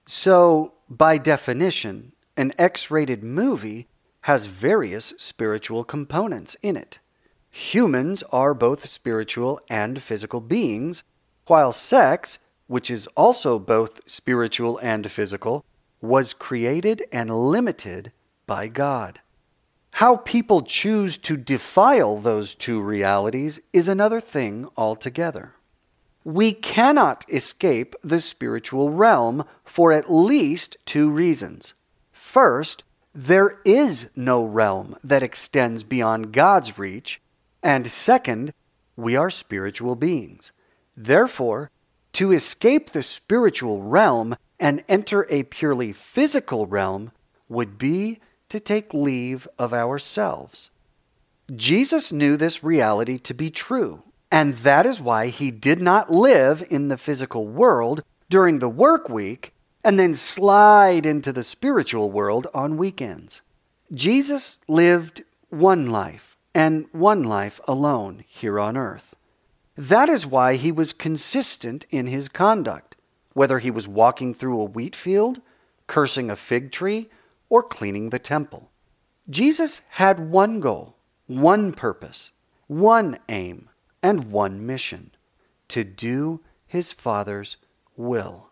So, 0.04 0.74
by 0.90 1.16
definition, 1.16 2.12
an 2.36 2.52
X 2.58 2.90
rated 2.90 3.22
movie 3.22 3.88
has 4.22 4.46
various 4.46 5.14
spiritual 5.16 5.84
components 5.84 6.56
in 6.62 6.76
it. 6.76 6.98
Humans 7.50 8.22
are 8.32 8.54
both 8.54 8.88
spiritual 8.88 9.60
and 9.68 10.02
physical 10.02 10.40
beings, 10.40 11.02
while 11.46 11.72
sex, 11.72 12.38
which 12.72 12.90
is 12.90 13.06
also 13.08 13.58
both 13.58 14.00
spiritual 14.06 14.78
and 14.78 15.10
physical, 15.10 15.64
was 16.00 16.32
created 16.32 17.04
and 17.12 17.28
limited 17.30 18.10
by 18.46 18.66
God. 18.66 19.20
How 19.92 20.16
people 20.16 20.62
choose 20.62 21.18
to 21.18 21.36
defile 21.36 22.16
those 22.18 22.54
two 22.54 22.80
realities 22.80 23.60
is 23.72 23.88
another 23.88 24.20
thing 24.20 24.68
altogether 24.76 25.54
we 26.24 26.52
cannot 26.52 27.24
escape 27.28 27.94
the 28.02 28.20
spiritual 28.20 28.90
realm 28.90 29.44
for 29.64 29.92
at 29.92 30.12
least 30.12 30.76
two 30.86 31.10
reasons. 31.10 31.74
First, 32.12 32.84
there 33.14 33.58
is 33.64 34.10
no 34.14 34.44
realm 34.44 34.96
that 35.02 35.22
extends 35.22 35.82
beyond 35.82 36.32
God's 36.32 36.78
reach. 36.78 37.20
And 37.62 37.90
second, 37.90 38.54
we 38.96 39.16
are 39.16 39.30
spiritual 39.30 39.96
beings. 39.96 40.52
Therefore, 40.96 41.70
to 42.14 42.32
escape 42.32 42.90
the 42.90 43.02
spiritual 43.02 43.82
realm 43.82 44.36
and 44.58 44.84
enter 44.88 45.26
a 45.28 45.42
purely 45.44 45.92
physical 45.92 46.66
realm 46.66 47.12
would 47.48 47.78
be 47.78 48.20
to 48.48 48.60
take 48.60 48.94
leave 48.94 49.48
of 49.58 49.72
ourselves. 49.72 50.70
Jesus 51.54 52.12
knew 52.12 52.36
this 52.36 52.62
reality 52.62 53.18
to 53.18 53.34
be 53.34 53.50
true 53.50 54.02
and 54.32 54.56
that 54.58 54.86
is 54.86 54.98
why 54.98 55.26
he 55.26 55.50
did 55.50 55.82
not 55.82 56.10
live 56.10 56.64
in 56.70 56.88
the 56.88 56.96
physical 56.96 57.46
world 57.46 58.02
during 58.30 58.58
the 58.58 58.68
work 58.68 59.10
week 59.10 59.52
and 59.84 59.98
then 59.98 60.14
slide 60.14 61.04
into 61.04 61.34
the 61.34 61.44
spiritual 61.44 62.10
world 62.10 62.46
on 62.54 62.78
weekends. 62.78 63.42
Jesus 63.92 64.58
lived 64.66 65.22
one 65.50 65.90
life 65.90 66.38
and 66.54 66.86
one 66.92 67.22
life 67.22 67.60
alone 67.68 68.24
here 68.26 68.58
on 68.58 68.74
earth. 68.74 69.11
That 69.88 70.08
is 70.08 70.24
why 70.24 70.54
he 70.54 70.70
was 70.70 70.92
consistent 70.92 71.86
in 71.90 72.06
his 72.06 72.28
conduct, 72.28 72.94
whether 73.32 73.58
he 73.58 73.68
was 73.68 73.88
walking 73.88 74.32
through 74.32 74.60
a 74.60 74.64
wheat 74.64 74.94
field, 74.94 75.40
cursing 75.88 76.30
a 76.30 76.36
fig 76.36 76.70
tree, 76.70 77.10
or 77.48 77.64
cleaning 77.64 78.10
the 78.10 78.20
temple. 78.20 78.70
Jesus 79.28 79.80
had 79.90 80.30
one 80.30 80.60
goal, 80.60 80.94
one 81.26 81.72
purpose, 81.72 82.30
one 82.68 83.18
aim 83.28 83.70
and 84.04 84.30
one 84.30 84.64
mission 84.64 85.10
to 85.66 85.82
do 85.82 86.38
his 86.64 86.92
Father's 86.92 87.56
will. 87.96 88.50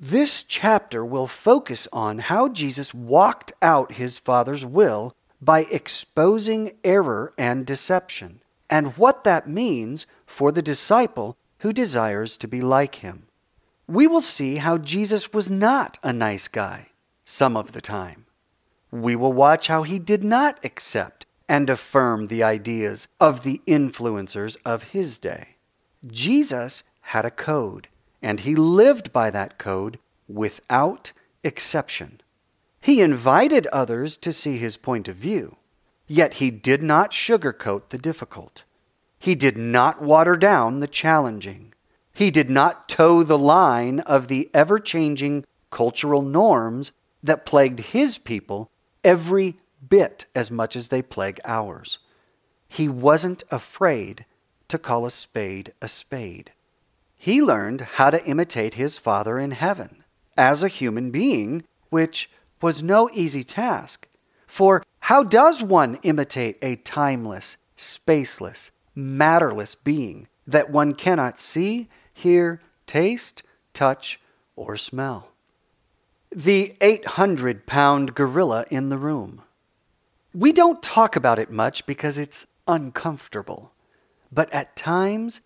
This 0.00 0.42
chapter 0.42 1.04
will 1.04 1.26
focus 1.26 1.86
on 1.92 2.20
how 2.20 2.48
Jesus 2.48 2.94
walked 2.94 3.52
out 3.60 3.92
his 3.92 4.18
Father's 4.18 4.64
will 4.64 5.14
by 5.42 5.64
exposing 5.64 6.72
error 6.82 7.34
and 7.36 7.66
deception, 7.66 8.40
and 8.70 8.96
what 8.96 9.24
that 9.24 9.46
means 9.46 10.06
for 10.32 10.50
the 10.50 10.62
disciple 10.62 11.36
who 11.58 11.74
desires 11.74 12.38
to 12.38 12.48
be 12.48 12.62
like 12.62 12.96
him. 12.96 13.26
We 13.86 14.06
will 14.06 14.22
see 14.22 14.56
how 14.56 14.78
Jesus 14.78 15.34
was 15.34 15.50
not 15.50 15.98
a 16.02 16.10
nice 16.10 16.48
guy 16.48 16.88
some 17.26 17.54
of 17.54 17.72
the 17.72 17.82
time. 17.82 18.24
We 18.90 19.14
will 19.14 19.34
watch 19.34 19.66
how 19.66 19.82
he 19.82 19.98
did 19.98 20.24
not 20.24 20.58
accept 20.64 21.26
and 21.50 21.68
affirm 21.68 22.26
the 22.26 22.42
ideas 22.42 23.08
of 23.20 23.42
the 23.42 23.60
influencers 23.66 24.56
of 24.64 24.84
his 24.94 25.18
day. 25.18 25.56
Jesus 26.06 26.82
had 27.12 27.26
a 27.26 27.30
code, 27.30 27.88
and 28.22 28.40
he 28.40 28.54
lived 28.56 29.12
by 29.12 29.28
that 29.30 29.58
code 29.58 29.98
without 30.28 31.12
exception. 31.44 32.22
He 32.80 33.02
invited 33.02 33.66
others 33.66 34.16
to 34.16 34.32
see 34.32 34.56
his 34.56 34.78
point 34.78 35.08
of 35.08 35.16
view, 35.16 35.56
yet 36.06 36.34
he 36.34 36.50
did 36.50 36.82
not 36.82 37.12
sugarcoat 37.12 37.90
the 37.90 37.98
difficult. 37.98 38.64
He 39.22 39.36
did 39.36 39.56
not 39.56 40.02
water 40.02 40.34
down 40.34 40.80
the 40.80 40.88
challenging. 40.88 41.74
He 42.12 42.32
did 42.32 42.50
not 42.50 42.88
toe 42.88 43.22
the 43.22 43.38
line 43.38 44.00
of 44.00 44.26
the 44.26 44.50
ever 44.52 44.80
changing 44.80 45.44
cultural 45.70 46.22
norms 46.22 46.90
that 47.22 47.46
plagued 47.46 47.78
his 47.78 48.18
people 48.18 48.68
every 49.04 49.58
bit 49.88 50.26
as 50.34 50.50
much 50.50 50.74
as 50.74 50.88
they 50.88 51.02
plague 51.02 51.40
ours. 51.44 51.98
He 52.66 52.88
wasn't 52.88 53.44
afraid 53.48 54.26
to 54.66 54.76
call 54.76 55.06
a 55.06 55.10
spade 55.12 55.72
a 55.80 55.86
spade. 55.86 56.50
He 57.16 57.40
learned 57.40 57.82
how 57.92 58.10
to 58.10 58.24
imitate 58.26 58.74
his 58.74 58.98
Father 58.98 59.38
in 59.38 59.52
heaven 59.52 60.02
as 60.36 60.64
a 60.64 60.68
human 60.68 61.12
being, 61.12 61.62
which 61.90 62.28
was 62.60 62.82
no 62.82 63.08
easy 63.12 63.44
task. 63.44 64.08
For 64.48 64.82
how 64.98 65.22
does 65.22 65.62
one 65.62 66.00
imitate 66.02 66.58
a 66.60 66.74
timeless, 66.74 67.56
spaceless, 67.76 68.72
matterless 68.94 69.74
being 69.74 70.28
that 70.46 70.70
one 70.70 70.94
cannot 70.94 71.38
see, 71.38 71.88
hear, 72.12 72.60
taste, 72.86 73.42
touch, 73.74 74.20
or 74.56 74.76
smell. 74.76 75.28
The 76.30 76.74
800 76.80 77.66
pound 77.66 78.14
gorilla 78.14 78.64
in 78.70 78.88
the 78.88 78.98
room. 78.98 79.42
We 80.34 80.52
don't 80.52 80.82
talk 80.82 81.14
about 81.14 81.38
it 81.38 81.50
much 81.50 81.84
because 81.84 82.16
it's 82.16 82.46
uncomfortable. 82.66 83.72
But 84.30 84.52
at 84.52 84.76
times, 84.76 85.40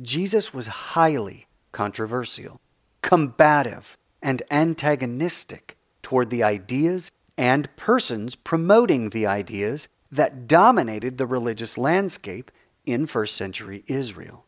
Jesus 0.00 0.54
was 0.54 0.66
highly 0.66 1.46
controversial, 1.72 2.60
combative, 3.02 3.98
and 4.22 4.42
antagonistic 4.50 5.76
toward 6.02 6.30
the 6.30 6.42
ideas 6.42 7.10
and 7.36 7.74
persons 7.76 8.34
promoting 8.34 9.10
the 9.10 9.26
ideas 9.26 9.88
that 10.10 10.46
dominated 10.46 11.18
the 11.18 11.26
religious 11.26 11.78
landscape 11.78 12.50
in 12.84 13.06
first 13.06 13.36
century 13.36 13.84
Israel. 13.86 14.44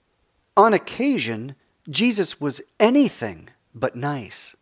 On 0.57 0.75
occasion, 0.75 1.55
Jesus 1.88 2.40
was 2.40 2.61
anything 2.79 3.49
but 3.75 3.97
nice. 3.97 4.55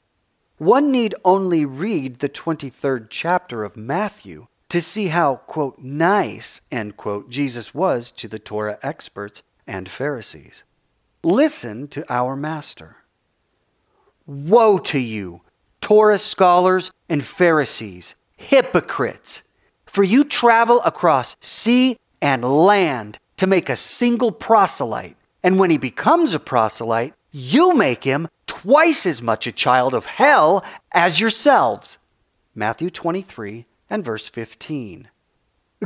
One 0.59 0.90
need 0.90 1.14
only 1.24 1.64
read 1.64 2.18
the 2.18 2.28
23rd 2.28 3.06
chapter 3.09 3.64
of 3.64 3.76
Matthew 3.76 4.46
to 4.68 4.80
see 4.80 5.09
how, 5.09 5.37
quote, 5.37 5.78
nice, 5.78 6.61
end 6.70 6.96
quote, 6.96 7.28
Jesus 7.28 7.74
was 7.74 8.11
to 8.12 8.28
the 8.28 8.38
Torah 8.38 8.78
experts 8.83 9.42
and 9.66 9.88
Pharisees. 9.88 10.62
Listen 11.22 11.88
to 11.88 12.04
our 12.12 12.37
Master. 12.37 12.96
Woe 14.26 14.78
to 14.78 14.98
you, 14.98 15.42
Torah 15.80 16.18
scholars 16.18 16.92
and 17.09 17.24
Pharisees, 17.24 18.14
hypocrites! 18.37 19.42
For 19.87 20.04
you 20.04 20.24
travel 20.24 20.80
across 20.83 21.37
sea 21.40 21.98
and 22.22 22.44
land 22.44 23.18
to 23.40 23.46
make 23.46 23.70
a 23.70 23.74
single 23.76 24.33
proselyte. 24.33 25.16
And 25.42 25.59
when 25.59 25.70
he 25.70 25.79
becomes 25.79 26.35
a 26.35 26.38
proselyte, 26.38 27.14
you 27.33 27.72
make 27.72 28.05
him 28.05 28.29
twice 28.46 29.07
as 29.07 29.22
much 29.22 29.46
a 29.46 29.53
child 29.53 29.94
of 29.94 30.05
hell 30.05 30.62
as 30.92 31.20
yourselves. 31.20 31.96
Matthew 32.55 32.90
23 32.90 33.64
and 33.88 34.05
verse 34.05 34.29
15. 34.29 35.09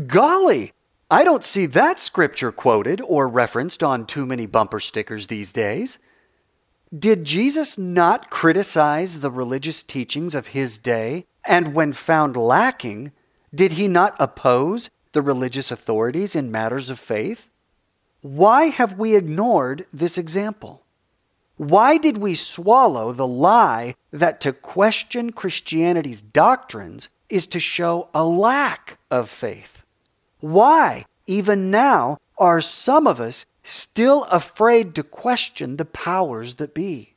Golly, 0.09 0.73
I 1.09 1.23
don't 1.23 1.45
see 1.45 1.67
that 1.67 2.01
scripture 2.01 2.51
quoted 2.51 3.01
or 3.01 3.29
referenced 3.29 3.85
on 3.85 4.05
too 4.05 4.27
many 4.27 4.47
bumper 4.47 4.81
stickers 4.81 5.29
these 5.29 5.53
days. 5.53 5.99
Did 6.93 7.25
Jesus 7.25 7.79
not 7.79 8.31
criticize 8.31 9.21
the 9.21 9.31
religious 9.31 9.85
teachings 9.85 10.35
of 10.35 10.49
his 10.49 10.77
day, 10.77 11.27
and 11.45 11.73
when 11.73 11.93
found 11.93 12.37
lacking, 12.37 13.12
did 13.55 13.75
he 13.75 13.87
not 13.87 14.17
oppose 14.19 14.90
the 15.14 15.22
religious 15.22 15.70
authorities 15.70 16.37
in 16.37 16.53
matters 16.53 16.90
of 16.90 17.00
faith? 17.00 17.48
Why 18.20 18.66
have 18.66 18.98
we 18.98 19.16
ignored 19.16 19.87
this 19.92 20.18
example? 20.18 20.83
Why 21.57 21.98
did 21.98 22.18
we 22.18 22.35
swallow 22.35 23.12
the 23.12 23.27
lie 23.27 23.94
that 24.12 24.40
to 24.42 24.53
question 24.53 25.33
Christianity's 25.33 26.20
doctrines 26.20 27.09
is 27.29 27.46
to 27.48 27.61
show 27.61 28.09
a 28.12 28.24
lack 28.24 28.98
of 29.11 29.31
faith? 29.31 29.85
Why, 30.40 31.07
even 31.27 31.70
now, 31.70 32.18
are 32.37 32.61
some 32.61 33.07
of 33.07 33.20
us 33.20 33.46
still 33.62 34.24
afraid 34.24 34.94
to 34.94 35.03
question 35.03 35.77
the 35.77 35.85
powers 35.85 36.57
that 36.57 36.74
be? 36.74 37.14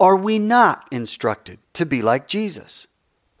Are 0.00 0.16
we 0.16 0.38
not 0.38 0.86
instructed 0.92 1.58
to 1.74 1.84
be 1.84 2.00
like 2.00 2.28
Jesus? 2.28 2.86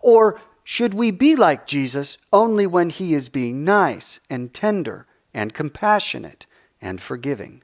Or 0.00 0.40
should 0.70 0.92
we 0.92 1.10
be 1.10 1.34
like 1.34 1.66
Jesus 1.66 2.18
only 2.30 2.66
when 2.66 2.90
he 2.90 3.14
is 3.14 3.30
being 3.30 3.64
nice 3.64 4.20
and 4.28 4.52
tender 4.52 5.06
and 5.32 5.54
compassionate 5.54 6.44
and 6.78 7.00
forgiving? 7.00 7.62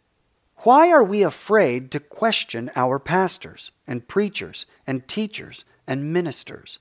Why 0.60 0.90
are 0.90 1.04
we 1.04 1.22
afraid 1.22 1.90
to 1.90 2.00
question 2.00 2.70
our 2.74 2.98
pastors 2.98 3.72
and 3.86 4.08
preachers 4.08 4.64
and 4.86 5.06
teachers 5.06 5.66
and 5.86 6.14
ministers? 6.14 6.78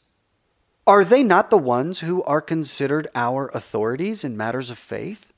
Are 0.88 1.03
they 1.03 1.23
not 1.23 1.49
the 1.49 1.57
ones 1.57 1.99
who 1.99 2.23
are 2.23 2.39
considered 2.39 3.09
our 3.13 3.51
authorities 3.53 4.23
in 4.23 4.38
matters 4.38 4.69
of 4.69 4.77
faith? 4.77 5.33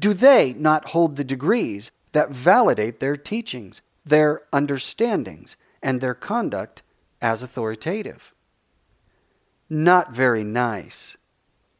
Do 0.00 0.12
they 0.12 0.52
not 0.52 0.86
hold 0.86 1.14
the 1.14 1.22
degrees 1.22 1.92
that 2.10 2.30
validate 2.30 2.98
their 2.98 3.16
teachings, 3.16 3.82
their 4.04 4.42
understandings, 4.52 5.56
and 5.80 6.00
their 6.00 6.14
conduct 6.16 6.82
as 7.22 7.40
authoritative? 7.40 8.34
Not 9.70 10.12
very 10.12 10.44
nice. 10.44 11.16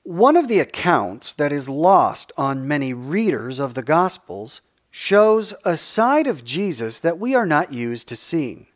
One 0.03 0.37
of 0.37 0.49
the 0.49 0.61
accounts 0.61 1.33
that 1.35 1.53
is 1.53 1.69
lost 1.69 2.33
on 2.37 2.69
many 2.69 2.93
readers 2.93 3.59
of 3.59 3.75
the 3.75 3.83
Gospels 3.83 4.61
shows 4.91 5.55
a 5.65 5.77
side 5.77 6.27
of 6.27 6.45
Jesus 6.45 6.99
that 6.99 7.19
we 7.19 7.35
are 7.35 7.47
not 7.47 7.73
used 7.73 8.09
to 8.09 8.17
seeing. 8.17 8.67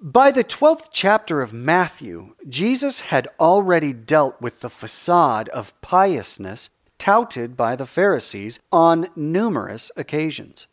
By 0.00 0.30
the 0.30 0.44
12th 0.44 0.88
chapter 0.92 1.42
of 1.42 1.52
Matthew, 1.52 2.34
Jesus 2.48 3.00
had 3.00 3.28
already 3.38 3.92
dealt 3.92 4.40
with 4.40 4.60
the 4.60 4.70
facade 4.70 5.48
of 5.50 5.78
piousness 5.80 6.70
touted 6.98 7.56
by 7.56 7.76
the 7.76 7.86
Pharisees 7.86 8.60
on 8.72 9.08
numerous 9.14 9.90
occasions. 9.96 10.66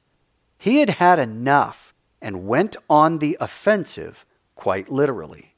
He 0.58 0.78
had 0.78 0.92
had 0.92 1.20
enough 1.20 1.94
and 2.22 2.48
went 2.48 2.76
on 2.90 3.20
the 3.20 3.38
offensive, 3.40 4.26
quite 4.56 4.90
literally. 4.92 5.56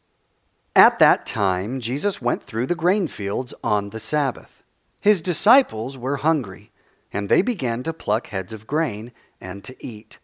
At 0.79 0.99
that 0.99 1.25
time, 1.25 1.81
Jesus 1.81 2.21
went 2.21 2.41
through 2.41 2.67
the 2.67 2.73
grain 2.73 3.09
fields 3.09 3.53
on 3.61 3.89
the 3.89 3.99
Sabbath. 3.99 4.63
His 5.01 5.21
disciples 5.21 5.97
were 5.97 6.15
hungry 6.15 6.71
and 7.11 7.27
they 7.27 7.41
began 7.41 7.83
to 7.83 7.91
pluck 7.91 8.27
heads 8.27 8.53
of 8.53 8.65
grain 8.65 9.11
and 9.41 9.61
to 9.65 9.75
eat. 9.85 10.19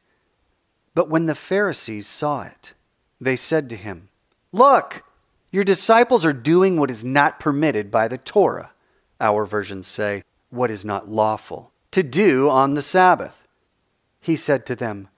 But 0.93 1.09
when 1.09 1.25
the 1.25 1.35
Pharisees 1.35 2.07
saw 2.07 2.43
it, 2.43 2.71
they 3.19 3.35
said 3.35 3.69
to 3.69 3.75
him, 3.75 4.07
Look, 4.53 5.03
your 5.51 5.65
disciples 5.65 6.23
are 6.23 6.31
doing 6.31 6.77
what 6.77 6.89
is 6.89 7.03
not 7.03 7.37
permitted 7.37 7.91
by 7.91 8.07
the 8.07 8.17
Torah. 8.17 8.71
Our 9.19 9.45
versions 9.45 9.87
say, 9.87 10.23
what 10.51 10.71
is 10.71 10.85
not 10.85 11.09
lawful, 11.09 11.73
to 11.91 12.01
do 12.01 12.49
on 12.49 12.75
the 12.75 12.81
Sabbath. 12.81 13.45
He 14.21 14.37
said 14.37 14.65
to 14.67 14.75
them, 14.77 15.09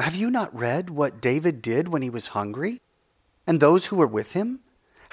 Have 0.00 0.16
you 0.16 0.32
not 0.32 0.52
read 0.52 0.90
what 0.90 1.20
David 1.20 1.62
did 1.62 1.86
when 1.86 2.02
he 2.02 2.10
was 2.10 2.34
hungry? 2.34 2.80
And 3.46 3.60
those 3.60 3.86
who 3.86 3.94
were 3.94 4.08
with 4.08 4.32
him? 4.32 4.58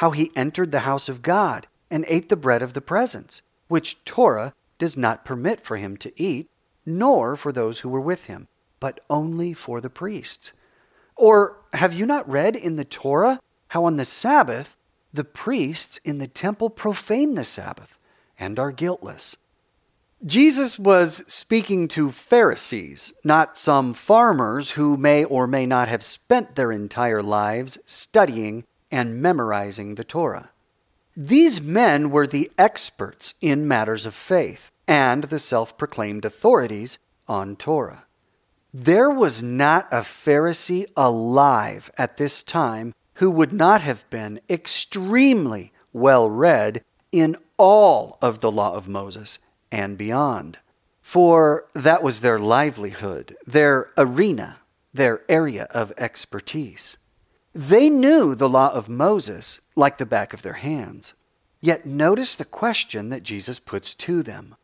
How 0.01 0.09
he 0.09 0.31
entered 0.35 0.71
the 0.71 0.79
house 0.79 1.09
of 1.09 1.21
God 1.21 1.67
and 1.91 2.05
ate 2.07 2.29
the 2.29 2.35
bread 2.35 2.63
of 2.63 2.73
the 2.73 2.81
presence, 2.81 3.43
which 3.67 4.03
Torah 4.03 4.55
does 4.79 4.97
not 4.97 5.25
permit 5.25 5.61
for 5.61 5.77
him 5.77 5.95
to 5.97 6.11
eat, 6.19 6.49
nor 6.87 7.35
for 7.35 7.51
those 7.51 7.81
who 7.81 7.89
were 7.89 8.01
with 8.01 8.25
him, 8.25 8.47
but 8.79 8.99
only 9.11 9.53
for 9.53 9.79
the 9.79 9.91
priests. 9.91 10.53
Or 11.15 11.57
have 11.73 11.93
you 11.93 12.07
not 12.07 12.27
read 12.27 12.55
in 12.55 12.77
the 12.77 12.83
Torah 12.83 13.39
how 13.67 13.85
on 13.85 13.97
the 13.97 14.03
Sabbath 14.03 14.75
the 15.13 15.23
priests 15.23 15.99
in 16.03 16.17
the 16.17 16.27
temple 16.27 16.71
profane 16.71 17.35
the 17.35 17.45
Sabbath 17.45 17.99
and 18.39 18.57
are 18.57 18.71
guiltless? 18.71 19.35
Jesus 20.25 20.79
was 20.79 21.23
speaking 21.27 21.87
to 21.89 22.09
Pharisees, 22.09 23.13
not 23.23 23.55
some 23.55 23.93
farmers 23.93 24.71
who 24.71 24.97
may 24.97 25.23
or 25.23 25.45
may 25.45 25.67
not 25.67 25.89
have 25.89 26.01
spent 26.01 26.55
their 26.55 26.71
entire 26.71 27.21
lives 27.21 27.77
studying 27.85 28.63
and 28.91 29.21
memorizing 29.21 29.95
the 29.95 30.03
Torah. 30.03 30.51
These 31.15 31.61
men 31.61 32.09
were 32.11 32.27
the 32.27 32.51
experts 32.57 33.33
in 33.41 33.67
matters 33.67 34.05
of 34.05 34.13
faith 34.13 34.71
and 34.87 35.25
the 35.25 35.39
self 35.39 35.77
proclaimed 35.77 36.25
authorities 36.25 36.99
on 37.27 37.55
Torah. 37.55 38.05
There 38.73 39.09
was 39.09 39.41
not 39.41 39.87
a 39.91 40.01
Pharisee 40.01 40.87
alive 40.95 41.91
at 41.97 42.17
this 42.17 42.41
time 42.43 42.93
who 43.15 43.29
would 43.29 43.51
not 43.51 43.81
have 43.81 44.09
been 44.09 44.39
extremely 44.49 45.73
well 45.93 46.29
read 46.29 46.83
in 47.11 47.35
all 47.57 48.17
of 48.21 48.39
the 48.39 48.51
law 48.51 48.73
of 48.73 48.87
Moses 48.87 49.39
and 49.71 49.97
beyond. 49.97 50.59
For 51.01 51.65
that 51.73 52.03
was 52.03 52.21
their 52.21 52.39
livelihood, 52.39 53.35
their 53.45 53.91
arena, 53.97 54.59
their 54.93 55.21
area 55.29 55.67
of 55.71 55.91
expertise. 55.97 56.97
They 57.53 57.89
knew 57.89 58.33
the 58.33 58.49
law 58.49 58.69
of 58.69 58.87
Moses 58.87 59.59
like 59.75 59.97
the 59.97 60.05
back 60.05 60.33
of 60.33 60.41
their 60.41 60.53
hands. 60.53 61.13
Yet 61.59 61.85
notice 61.85 62.33
the 62.33 62.45
question 62.45 63.09
that 63.09 63.23
Jesus 63.23 63.59
puts 63.59 63.93
to 63.95 64.23
them. 64.23 64.55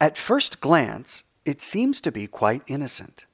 At 0.00 0.18
first 0.18 0.60
glance, 0.60 1.24
it 1.44 1.62
seems 1.62 2.00
to 2.02 2.12
be 2.12 2.26
quite 2.26 2.62
innocent. 2.66 3.24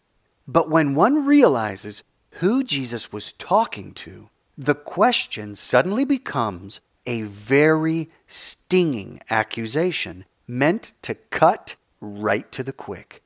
But 0.47 0.71
when 0.71 0.95
one 0.95 1.27
realizes 1.27 2.03
who 2.35 2.63
Jesus 2.63 3.13
was 3.13 3.33
talking 3.33 3.93
to, 3.95 4.31
the 4.57 4.75
question 4.75 5.57
suddenly 5.57 6.05
becomes 6.05 6.81
a 7.07 7.23
very 7.23 8.11
stinging 8.29 9.21
accusation 9.29 10.25
meant 10.47 10.93
to 11.03 11.15
cut 11.15 11.75
right 12.01 12.51
to 12.53 12.63
the 12.63 12.73
quick. 12.73 13.23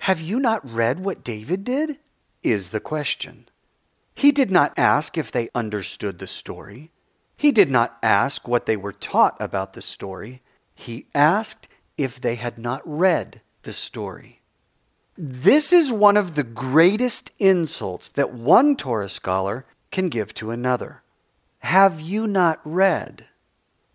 Have 0.00 0.20
you 0.20 0.38
not 0.38 0.68
read 0.68 1.00
what 1.00 1.24
David 1.24 1.64
did? 1.64 1.98
Is 2.42 2.70
the 2.70 2.80
question. 2.80 3.47
He 4.18 4.32
did 4.32 4.50
not 4.50 4.72
ask 4.76 5.16
if 5.16 5.30
they 5.30 5.48
understood 5.54 6.18
the 6.18 6.26
story. 6.26 6.90
He 7.36 7.52
did 7.52 7.70
not 7.70 7.98
ask 8.02 8.48
what 8.48 8.66
they 8.66 8.76
were 8.76 8.92
taught 8.92 9.36
about 9.38 9.74
the 9.74 9.80
story. 9.80 10.42
He 10.74 11.06
asked 11.14 11.68
if 11.96 12.20
they 12.20 12.34
had 12.34 12.58
not 12.58 12.82
read 12.84 13.42
the 13.62 13.72
story. 13.72 14.40
This 15.16 15.72
is 15.72 15.92
one 15.92 16.16
of 16.16 16.34
the 16.34 16.42
greatest 16.42 17.30
insults 17.38 18.08
that 18.08 18.34
one 18.34 18.74
Torah 18.74 19.08
scholar 19.08 19.66
can 19.92 20.08
give 20.08 20.34
to 20.34 20.50
another. 20.50 21.04
Have 21.60 22.00
you 22.00 22.26
not 22.26 22.60
read? 22.64 23.26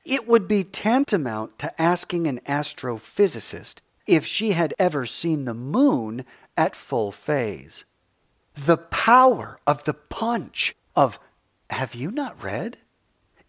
It 0.06 0.26
would 0.26 0.48
be 0.48 0.64
tantamount 0.64 1.60
to 1.60 1.82
asking 1.82 2.28
an 2.28 2.40
astrophysicist 2.48 3.80
if 4.08 4.26
she 4.26 4.54
had 4.54 4.74
ever 4.80 5.06
seen 5.06 5.44
the 5.44 5.54
moon 5.54 6.24
at 6.56 6.78
full 6.78 7.12
phase. 7.12 7.84
The 8.56 8.78
power 8.78 9.60
of 9.66 9.84
the 9.84 9.94
punch 9.94 10.76
of, 10.96 11.20
Have 11.70 11.96
you 11.96 12.12
not 12.12 12.42
read? 12.42 12.78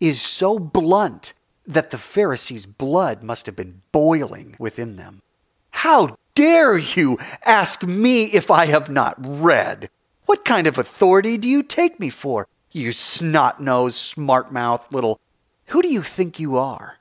is 0.00 0.20
so 0.20 0.58
blunt 0.58 1.32
that 1.66 1.90
the 1.90 1.98
Pharisees' 1.98 2.66
blood 2.66 3.22
must 3.22 3.46
have 3.46 3.56
been 3.56 3.82
boiling 3.92 4.56
within 4.58 4.96
them. 4.96 5.22
How 5.70 6.16
dare 6.34 6.76
you 6.76 7.18
ask 7.44 7.82
me 7.82 8.24
if 8.24 8.50
I 8.50 8.66
have 8.66 8.90
not 8.90 9.14
read? 9.18 9.88
What 10.26 10.44
kind 10.44 10.66
of 10.66 10.78
authority 10.78 11.36
do 11.36 11.48
you 11.48 11.62
take 11.62 12.00
me 12.00 12.10
for, 12.10 12.48
you 12.70 12.92
snot 12.92 13.60
nosed, 13.62 13.96
smart 13.96 14.52
mouthed 14.52 14.92
little. 14.92 15.20
Who 15.66 15.80
do 15.80 15.88
you 15.88 16.02
think 16.02 16.38
you 16.40 16.56
are? 16.56 16.98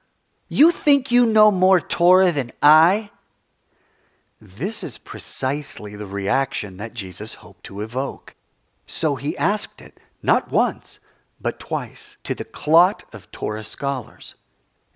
You 0.47 0.71
think 0.71 1.11
you 1.11 1.25
know 1.25 1.51
more 1.51 1.81
Torah 1.81 2.31
than 2.31 2.51
I? 2.61 3.09
This 4.45 4.83
is 4.83 4.97
precisely 4.97 5.95
the 5.95 6.05
reaction 6.05 6.75
that 6.75 6.93
Jesus 6.93 7.35
hoped 7.35 7.63
to 7.63 7.79
evoke. 7.79 8.35
So 8.85 9.15
he 9.15 9.37
asked 9.37 9.79
it, 9.79 10.01
not 10.21 10.51
once, 10.51 10.99
but 11.39 11.61
twice, 11.61 12.17
to 12.25 12.35
the 12.35 12.43
clot 12.43 13.05
of 13.13 13.31
Torah 13.31 13.63
scholars. 13.63 14.35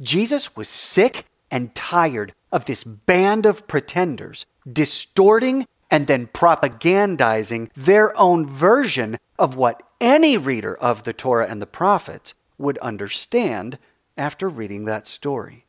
Jesus 0.02 0.58
was 0.58 0.68
sick 0.68 1.24
and 1.50 1.74
tired 1.74 2.34
of 2.52 2.66
this 2.66 2.84
band 2.84 3.46
of 3.46 3.68
pretenders 3.68 4.46
distorting 4.70 5.66
and 5.90 6.08
then 6.08 6.28
propagandizing 6.28 7.70
their 7.74 8.14
own 8.18 8.46
version 8.46 9.18
of 9.40 9.56
what 9.56 9.82
any 10.02 10.38
reader 10.38 10.76
of 10.76 11.04
the 11.04 11.14
Torah 11.14 11.48
and 11.48 11.62
the 11.62 11.66
prophets 11.66 12.34
would 12.58 12.78
understand 12.80 13.80
after 14.18 14.50
reading 14.50 14.84
that 14.84 15.08
story. 15.08 15.66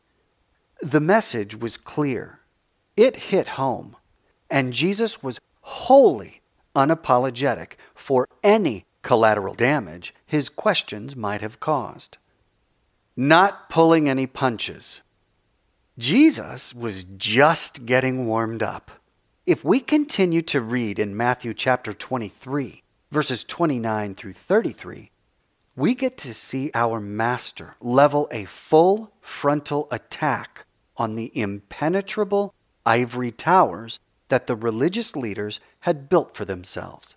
The 0.82 0.98
message 0.98 1.54
was 1.54 1.76
clear, 1.76 2.38
it 2.99 3.14
hit 3.16 3.49
home, 3.49 3.96
and 4.51 4.72
Jesus 4.72 5.22
was 5.22 5.38
wholly 5.61 6.42
unapologetic 6.74 7.74
for 7.94 8.26
any 8.42 8.86
collateral 9.03 9.55
damage 9.55 10.12
his 10.26 10.49
questions 10.49 11.14
might 11.14 11.40
have 11.40 11.61
caused. 11.61 12.18
Not 13.16 13.70
pulling 13.70 14.09
any 14.09 14.26
punches, 14.26 15.03
Jesus 15.96 16.74
was 16.74 17.05
just 17.05 17.86
getting 17.86 18.26
warmed 18.26 18.64
up. 18.64 18.90
If 19.46 19.64
we 19.64 19.78
continue 19.78 20.42
to 20.42 20.61
read 20.61 20.99
in 20.99 21.16
Matthew 21.16 21.55
chapter 21.55 21.92
23, 21.92 22.82
verses 23.12 23.44
29 23.44 24.16
through 24.16 24.32
33, 24.32 25.12
we 25.76 25.94
get 25.94 26.18
to 26.18 26.34
see 26.34 26.72
our 26.74 26.99
master 26.99 27.76
level 27.80 28.28
a 28.32 28.44
full 28.44 29.12
frontal 29.20 29.86
attack 29.92 30.66
on 30.96 31.14
the 31.14 31.30
impenetrable 31.38 32.55
ivory 32.89 33.30
towers 33.30 33.99
that 34.28 34.47
the 34.47 34.57
religious 34.57 35.14
leaders 35.14 35.61
had 35.80 36.09
built 36.09 36.34
for 36.34 36.47
themselves. 36.47 37.16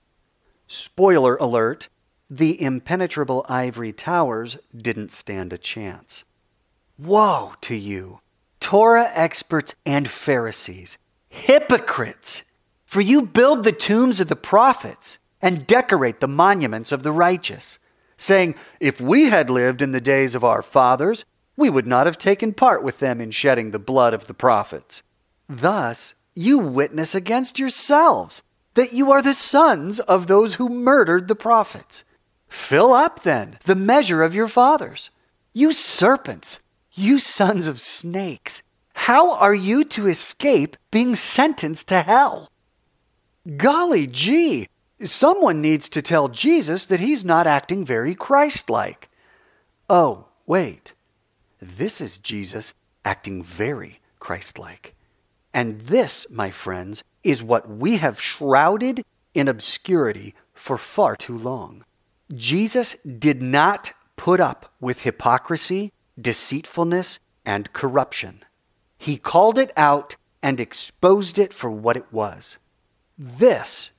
Spoiler 0.67 1.37
alert 1.37 1.87
the 2.29 2.61
impenetrable 2.61 3.45
ivory 3.47 3.93
towers 3.93 4.57
didn't 4.75 5.11
stand 5.11 5.53
a 5.53 5.57
chance. 5.57 6.23
Woe 6.97 7.53
to 7.61 7.75
you! 7.75 8.19
Torah 8.59 9.09
experts 9.13 9.75
and 9.85 10.09
Pharisees, 10.09 10.97
hypocrites! 11.29 12.43
For 12.85 13.01
you 13.01 13.21
build 13.21 13.63
the 13.63 13.71
tombs 13.71 14.19
of 14.19 14.27
the 14.27 14.35
prophets 14.35 15.17
and 15.41 15.65
decorate 15.67 16.19
the 16.19 16.27
monuments 16.27 16.91
of 16.91 17.03
the 17.03 17.11
righteous, 17.11 17.79
saying, 18.17 18.55
If 18.79 18.99
we 18.99 19.29
had 19.29 19.49
lived 19.49 19.81
in 19.81 19.93
the 19.93 20.01
days 20.01 20.35
of 20.35 20.43
our 20.43 20.61
fathers, 20.61 21.23
we 21.55 21.69
would 21.69 21.87
not 21.87 22.05
have 22.05 22.17
taken 22.17 22.53
part 22.53 22.83
with 22.83 22.99
them 22.99 23.21
in 23.21 23.31
shedding 23.31 23.71
the 23.71 23.79
blood 23.79 24.13
of 24.13 24.27
the 24.27 24.33
prophets. 24.33 25.03
Thus, 25.51 26.15
you 26.33 26.57
witness 26.57 27.13
against 27.13 27.59
yourselves 27.59 28.41
that 28.75 28.93
you 28.93 29.11
are 29.11 29.21
the 29.21 29.33
sons 29.33 29.99
of 29.99 30.27
those 30.27 30.53
who 30.53 30.69
murdered 30.69 31.27
the 31.27 31.35
prophets. 31.35 32.05
Fill 32.47 32.93
up, 32.93 33.23
then, 33.23 33.57
the 33.65 33.75
measure 33.75 34.23
of 34.23 34.33
your 34.33 34.47
fathers. 34.47 35.09
You 35.51 35.73
serpents! 35.73 36.59
You 36.93 37.19
sons 37.19 37.67
of 37.67 37.81
snakes, 37.81 38.63
how 38.93 39.33
are 39.33 39.53
you 39.53 39.83
to 39.85 40.07
escape 40.07 40.77
being 40.89 41.15
sentenced 41.15 41.89
to 41.89 42.01
hell? 42.01 42.49
Golly 43.57 44.07
gee, 44.07 44.67
someone 45.03 45.61
needs 45.61 45.89
to 45.89 46.01
tell 46.01 46.29
Jesus 46.29 46.85
that 46.85 46.99
he's 47.01 47.25
not 47.25 47.47
acting 47.47 47.85
very 47.85 48.15
Christ 48.15 48.69
like. 48.69 49.09
Oh, 49.89 50.27
wait. 50.45 50.93
This 51.61 51.99
is 51.99 52.17
Jesus 52.17 52.73
acting 53.03 53.43
very 53.43 53.99
Christ 54.19 54.57
like. 54.57 54.95
And 55.53 55.81
this, 55.81 56.25
my 56.29 56.51
friends, 56.51 57.03
is 57.23 57.43
what 57.43 57.69
we 57.69 57.97
have 57.97 58.21
shrouded 58.21 59.03
in 59.33 59.47
obscurity 59.47 60.33
for 60.53 60.77
far 60.77 61.15
too 61.15 61.37
long. 61.37 61.83
Jesus 62.33 62.95
did 63.03 63.41
not 63.41 63.93
put 64.15 64.39
up 64.39 64.73
with 64.79 65.01
hypocrisy 65.01 65.91
deceitfulness, 66.19 67.19
and 67.45 67.73
corruption. 67.73 68.43
He 68.97 69.17
called 69.17 69.57
it 69.57 69.71
out 69.75 70.15
and 70.43 70.59
exposed 70.59 71.39
it 71.39 71.53
for 71.53 71.69
what 71.69 71.97
it 71.97 72.11
was. 72.11 72.57
This 73.17 73.91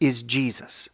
is 0.00 0.22
Jesus. 0.22 0.88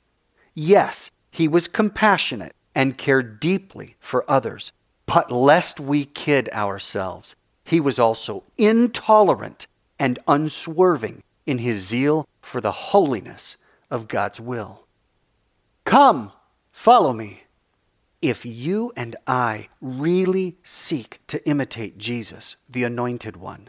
Yes, 0.55 1.11
he 1.31 1.49
was 1.49 1.69
compassionate 1.69 2.55
and 2.75 2.99
cared 2.99 3.41
deeply 3.41 3.97
for 4.01 4.29
others, 4.29 4.73
but 5.07 5.31
lest 5.31 5.81
we 5.81 6.05
kid 6.05 6.49
ourselves, 6.53 7.35
he 7.65 7.81
was 7.81 7.99
also 7.99 8.45
intolerant 8.59 9.67
and 9.99 10.19
unswerving 10.27 11.23
in 11.47 11.59
his 11.59 11.87
zeal 11.87 12.27
for 12.41 12.61
the 12.61 12.73
holiness 12.73 13.57
of 13.91 14.09
God's 14.09 14.41
will. 14.41 14.87
Come, 15.85 16.33
follow 16.73 17.13
me. 17.13 17.45
If 18.23 18.47
you 18.47 18.93
and 18.97 19.17
I 19.27 19.69
really 19.81 20.57
seek 20.63 21.21
to 21.27 21.47
imitate 21.47 21.99
Jesus, 21.99 22.57
the 22.69 22.85
Anointed 22.85 23.37
One, 23.37 23.69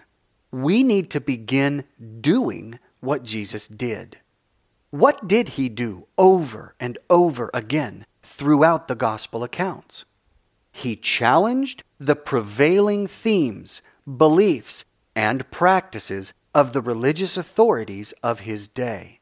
we 0.49 0.83
need 0.83 1.09
to 1.11 1.19
begin 1.19 1.83
doing 2.21 2.79
what 3.01 3.23
Jesus 3.23 3.67
did. 3.67 4.21
What 4.91 5.27
did 5.27 5.49
he 5.49 5.67
do 5.67 6.07
over 6.17 6.73
and 6.79 6.97
over 7.09 7.49
again 7.53 8.05
throughout 8.23 8.87
the 8.87 8.95
gospel 8.95 9.43
accounts? 9.43 10.05
He 10.71 10.95
challenged 10.95 11.83
the 11.99 12.15
prevailing 12.15 13.07
themes, 13.07 13.81
beliefs, 14.05 14.85
and 15.15 15.49
practices 15.51 16.33
of 16.53 16.73
the 16.73 16.81
religious 16.81 17.37
authorities 17.37 18.13
of 18.23 18.41
his 18.41 18.67
day. 18.67 19.19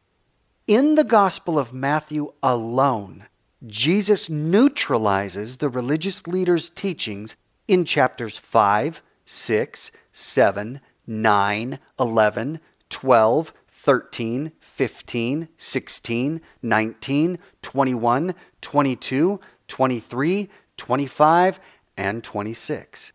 In 0.68 0.96
the 0.96 1.04
Gospel 1.04 1.60
of 1.60 1.74
Matthew 1.74 2.34
alone, 2.42 3.26
Jesus 3.66 4.30
neutralizes 4.30 5.58
the 5.58 5.70
religious 5.70 6.26
leaders' 6.28 6.70
teachings 6.70 7.36
in 7.68 7.86
chapters 7.86 8.38
5, 8.38 9.02
6, 9.26 9.92
7, 10.12 10.82
9, 11.08 11.80
11, 12.00 12.60
12, 12.90 13.54
13, 13.72 14.52
15, 14.60 15.48
16, 15.58 16.42
19, 16.62 17.40
21, 17.62 18.36
22, 18.62 19.40
23, 19.68 20.50
25, 20.78 21.60
and 21.98 22.24
26. 22.24 23.14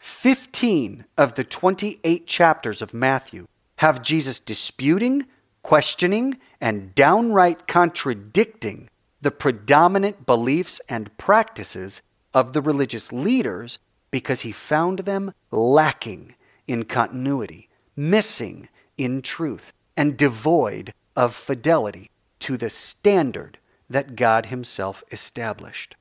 15 0.00 1.04
of 1.16 1.34
the 1.34 1.44
28 1.44 2.26
chapters 2.26 2.82
of 2.82 2.92
Matthew 2.92 3.46
have 3.76 4.02
Jesus 4.02 4.40
disputing, 4.40 5.26
questioning, 5.62 6.38
and 6.60 6.94
downright 6.94 7.68
contradicting 7.68 8.88
the 9.20 9.30
predominant 9.30 10.26
beliefs 10.26 10.80
and 10.88 11.16
practices 11.16 12.02
of 12.34 12.52
the 12.52 12.62
religious 12.62 13.12
leaders 13.12 13.78
because 14.10 14.40
he 14.40 14.52
found 14.52 15.00
them 15.00 15.32
lacking 15.50 16.34
in 16.66 16.84
continuity, 16.84 17.68
missing 17.94 18.68
in 18.96 19.22
truth, 19.22 19.72
and 19.96 20.16
devoid 20.16 20.92
of 21.14 21.34
fidelity 21.34 22.10
to 22.38 22.56
the 22.56 22.70
standard 22.70 23.58
that 23.88 24.16
God 24.16 24.46
Himself 24.46 25.04
established. 25.10 25.94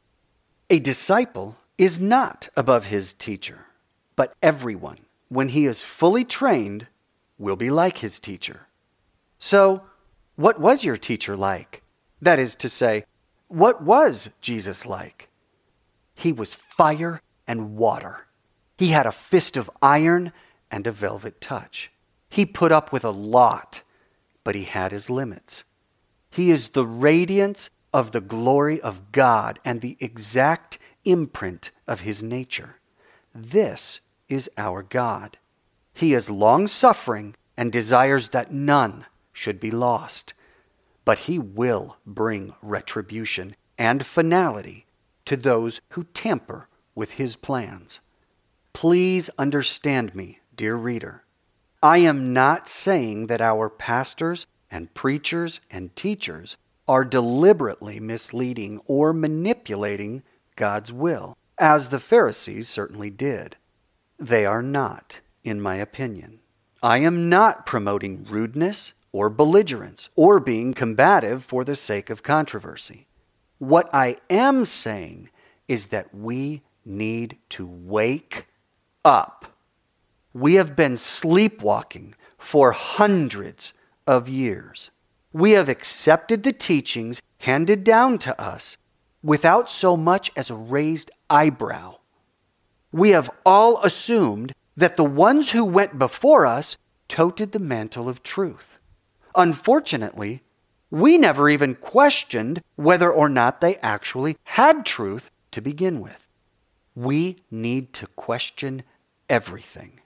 A 0.70 0.80
disciple 0.80 1.58
is 1.78 2.00
not 2.00 2.50
above 2.56 2.86
his 2.86 3.14
teacher, 3.14 3.66
but 4.20 4.36
everyone, 4.42 4.98
when 5.30 5.48
he 5.48 5.66
is 5.66 5.82
fully 5.82 6.26
trained, 6.26 6.88
will 7.38 7.56
be 7.56 7.72
like 7.72 8.00
his 8.00 8.20
teacher. 8.20 8.68
So, 9.38 9.84
what 10.36 10.60
was 10.60 10.84
your 10.84 10.98
teacher 10.98 11.38
like? 11.38 11.84
That 12.22 12.38
is 12.38 12.54
to 12.56 12.68
say, 12.68 13.06
what 13.48 13.82
was 13.82 14.30
Jesus 14.42 14.86
like? 14.86 15.30
He 16.14 16.34
was 16.34 16.54
fire 16.54 17.22
and 17.48 17.78
water. 17.78 18.28
He 18.78 18.88
had 18.88 19.06
a 19.06 19.14
fist 19.14 19.56
of 19.56 19.72
iron 19.82 20.34
and 20.70 20.86
a 20.86 20.92
velvet 20.92 21.40
touch. 21.40 21.90
He 22.28 22.46
put 22.46 22.74
up 22.74 22.92
with 22.92 23.06
a 23.06 23.12
lot, 23.12 23.84
but 24.44 24.54
he 24.54 24.66
had 24.66 24.92
his 24.92 25.10
limits. 25.10 25.64
He 26.30 26.52
is 26.52 26.68
the 26.68 26.86
radiance 26.86 27.70
of 27.94 28.12
the 28.12 28.20
glory 28.20 28.82
of 28.82 29.14
God 29.14 29.62
and 29.64 29.80
the 29.80 29.96
exact 30.02 30.78
imprint 31.06 31.72
of 31.88 32.02
his 32.02 32.22
nature. 32.22 32.76
This 33.34 34.02
is 34.30 34.50
our 34.58 34.84
God. 34.84 35.38
He 35.94 36.14
is 36.14 36.30
long 36.30 36.68
suffering 36.68 37.36
and 37.58 37.72
desires 37.72 38.30
that 38.30 38.54
none 38.54 39.06
should 39.34 39.60
be 39.60 39.72
lost. 39.72 40.34
But 41.04 41.20
he 41.20 41.40
will 41.40 41.98
bring 42.06 42.54
retribution 42.62 43.56
and 43.78 44.06
finality 44.06 44.86
to 45.26 45.36
those 45.36 45.82
who 45.90 46.04
tamper 46.14 46.68
with 46.96 47.12
his 47.12 47.36
plans. 47.36 48.00
Please 48.74 49.30
understand 49.38 50.16
me, 50.16 50.40
dear 50.56 50.76
reader. 50.76 51.24
I 51.82 52.00
am 52.00 52.34
not 52.34 52.68
saying 52.68 53.28
that 53.28 53.42
our 53.42 53.70
pastors 53.70 54.46
and 54.70 54.94
preachers 54.94 55.62
and 55.72 55.96
teachers 55.96 56.58
are 56.88 57.06
deliberately 57.06 58.00
misleading 58.00 58.82
or 58.86 59.14
manipulating 59.14 60.24
God's 60.56 60.92
will, 60.92 61.38
as 61.58 61.90
the 61.90 62.00
Pharisees 62.00 62.68
certainly 62.68 63.10
did. 63.10 63.56
They 64.20 64.46
are 64.46 64.62
not, 64.62 65.22
in 65.46 65.62
my 65.62 65.76
opinion. 65.76 66.40
I 66.84 66.98
am 66.98 67.30
not 67.30 67.66
promoting 67.66 68.26
rudeness 68.26 68.94
or 69.14 69.30
belligerence 69.30 70.10
or 70.16 70.42
being 70.42 70.74
combative 70.74 71.46
for 71.46 71.64
the 71.64 71.76
sake 71.76 72.10
of 72.10 72.22
controversy. 72.22 73.08
What 73.60 73.90
I 73.94 74.18
am 74.30 74.66
saying 74.66 75.30
is 75.70 75.88
that 75.88 76.14
we 76.14 76.64
need 76.84 77.38
to 77.50 77.66
wake 77.66 78.48
up. 79.06 79.54
We 80.34 80.56
have 80.56 80.76
been 80.76 80.98
sleepwalking 80.98 82.16
for 82.38 82.74
hundreds 82.74 83.74
of 84.06 84.28
years. 84.28 84.92
We 85.32 85.52
have 85.52 85.70
accepted 85.70 86.44
the 86.44 86.54
teachings 86.54 87.22
handed 87.40 87.86
down 87.86 88.18
to 88.20 88.42
us 88.42 88.76
without 89.24 89.70
so 89.70 89.96
much 89.96 90.30
as 90.36 90.50
a 90.50 90.56
raised 90.56 91.10
eyebrow. 91.30 91.99
We 92.92 93.10
have 93.10 93.30
all 93.46 93.82
assumed 93.84 94.54
that 94.76 94.98
the 94.98 95.04
ones 95.04 95.52
who 95.52 95.66
went 95.66 96.00
before 96.00 96.46
us 96.46 96.78
toted 97.08 97.52
the 97.52 97.60
mantle 97.60 98.08
of 98.08 98.24
truth. 98.24 98.80
Unfortunately, 99.36 100.42
we 100.92 101.18
never 101.18 101.50
even 101.50 101.76
questioned 101.76 102.62
whether 102.76 103.12
or 103.12 103.30
not 103.30 103.62
they 103.62 103.76
actually 103.78 104.38
had 104.44 104.86
truth 104.86 105.30
to 105.52 105.62
begin 105.62 106.00
with. 106.00 106.30
We 106.96 107.38
need 107.52 107.94
to 107.94 108.08
question 108.08 108.84
everything. 109.30 110.00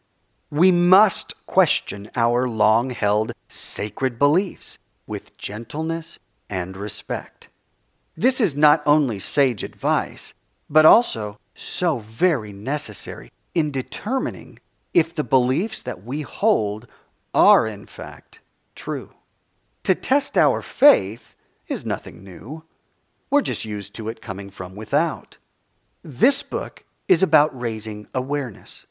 We 0.50 0.72
must 0.72 1.46
question 1.46 2.12
our 2.16 2.48
long 2.48 2.92
held 2.92 3.32
sacred 3.48 4.20
beliefs 4.20 4.78
with 5.08 5.38
gentleness 5.38 6.20
and 6.50 6.78
respect. 6.78 7.48
This 8.16 8.40
is 8.40 8.56
not 8.56 8.84
only 8.86 9.18
sage 9.20 9.64
advice, 9.64 10.34
but 10.70 10.86
also 10.86 11.40
so 11.56 12.00
very 12.00 12.54
necessary 12.54 13.32
in 13.54 13.72
determining 13.72 14.60
if 14.94 15.14
the 15.14 15.24
beliefs 15.24 15.82
that 15.84 16.04
we 16.04 16.22
hold 16.22 16.88
are 17.34 17.68
in 17.68 17.86
fact 17.86 18.40
true. 18.76 19.12
To 19.84 19.96
test 19.96 20.38
our 20.38 20.62
faith 20.62 21.36
is 21.68 21.86
nothing 21.86 22.24
new. 22.24 22.64
We're 23.30 23.42
just 23.42 23.66
used 23.66 23.94
to 23.96 24.10
it 24.10 24.22
coming 24.22 24.50
from 24.50 24.76
without. 24.76 25.38
This 26.04 26.44
book 26.44 26.84
is 27.08 27.24
about 27.24 27.60
raising 27.60 28.08
awareness. 28.14 28.86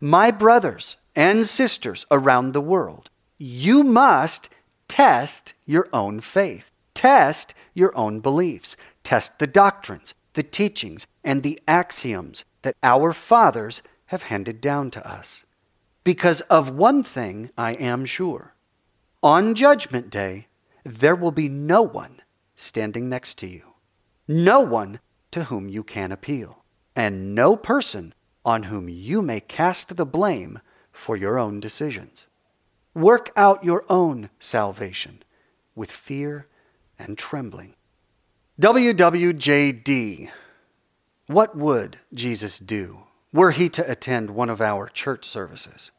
My 0.00 0.30
brothers 0.30 0.96
and 1.14 1.46
sisters 1.46 2.06
around 2.10 2.52
the 2.52 2.60
world, 2.60 3.10
you 3.38 3.82
must 3.82 4.48
test 4.88 5.54
your 5.64 5.88
own 5.92 6.20
faith, 6.20 6.70
test 6.94 7.54
your 7.74 7.96
own 7.96 8.20
beliefs, 8.20 8.76
test 9.04 9.38
the 9.38 9.46
doctrines, 9.46 10.14
the 10.34 10.42
teachings, 10.42 11.06
and 11.22 11.42
the 11.42 11.60
axioms 11.68 12.44
that 12.62 12.76
our 12.82 13.12
fathers 13.12 13.82
have 14.06 14.24
handed 14.24 14.60
down 14.60 14.90
to 14.90 15.06
us. 15.08 15.44
Because 16.04 16.40
of 16.42 16.70
one 16.70 17.02
thing 17.02 17.50
I 17.56 17.72
am 17.74 18.04
sure 18.04 18.54
on 19.22 19.54
Judgment 19.54 20.10
Day, 20.10 20.48
there 20.84 21.14
will 21.14 21.30
be 21.30 21.48
no 21.48 21.82
one 21.82 22.20
standing 22.56 23.08
next 23.08 23.38
to 23.38 23.46
you, 23.46 23.74
no 24.26 24.60
one 24.60 24.98
to 25.30 25.44
whom 25.44 25.68
you 25.68 25.84
can 25.84 26.10
appeal, 26.10 26.64
and 26.96 27.34
no 27.34 27.56
person 27.56 28.14
on 28.44 28.64
whom 28.64 28.88
you 28.88 29.22
may 29.22 29.40
cast 29.40 29.96
the 29.96 30.04
blame 30.04 30.60
for 30.90 31.16
your 31.16 31.38
own 31.38 31.60
decisions. 31.60 32.26
Work 32.94 33.30
out 33.36 33.64
your 33.64 33.84
own 33.88 34.28
salvation 34.40 35.22
with 35.74 35.90
fear 35.90 36.48
and 36.98 37.16
trembling. 37.16 37.74
WWJD. 38.60 40.30
What 41.26 41.56
would 41.56 41.98
Jesus 42.12 42.58
do 42.58 43.04
were 43.32 43.52
he 43.52 43.68
to 43.70 43.90
attend 43.90 44.30
one 44.30 44.50
of 44.50 44.60
our 44.60 44.88
church 44.88 45.24
services? 45.24 45.90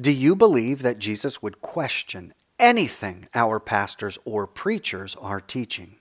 Do 0.00 0.12
you 0.12 0.36
believe 0.36 0.82
that 0.82 0.98
Jesus 0.98 1.42
would 1.42 1.60
question 1.60 2.32
anything 2.60 3.26
our 3.34 3.58
pastors 3.58 4.18
or 4.24 4.46
preachers 4.46 5.16
are 5.20 5.40
teaching. 5.40 5.96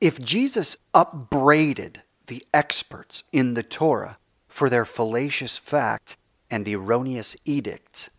If 0.00 0.20
Jesus 0.20 0.76
upbraided 0.94 2.02
the 2.26 2.44
experts 2.52 3.24
in 3.32 3.54
the 3.54 3.62
Torah 3.62 4.18
for 4.46 4.68
their 4.68 4.84
fallacious 4.84 5.56
fact 5.56 6.16
and 6.50 6.68
erroneous 6.68 7.36
edict, 7.44 8.10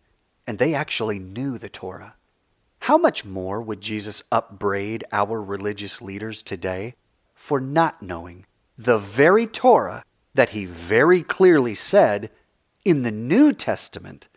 and 0.46 0.58
they 0.58 0.74
actually 0.74 1.18
knew 1.18 1.56
the 1.56 1.68
Torah, 1.68 2.16
how 2.84 2.98
much 2.98 3.24
more 3.24 3.62
would 3.62 3.80
Jesus 3.80 4.22
upbraid 4.30 5.04
our 5.10 5.40
religious 5.40 6.02
leaders 6.02 6.42
today 6.42 6.94
for 7.34 7.58
not 7.58 8.02
knowing 8.02 8.44
the 8.76 8.98
very 8.98 9.46
Torah 9.46 10.04
that 10.34 10.50
he 10.50 10.66
very 10.66 11.22
clearly 11.22 11.74
said 11.74 12.30
in 12.84 13.00
the 13.00 13.10
New 13.10 13.54
Testament 13.54 14.28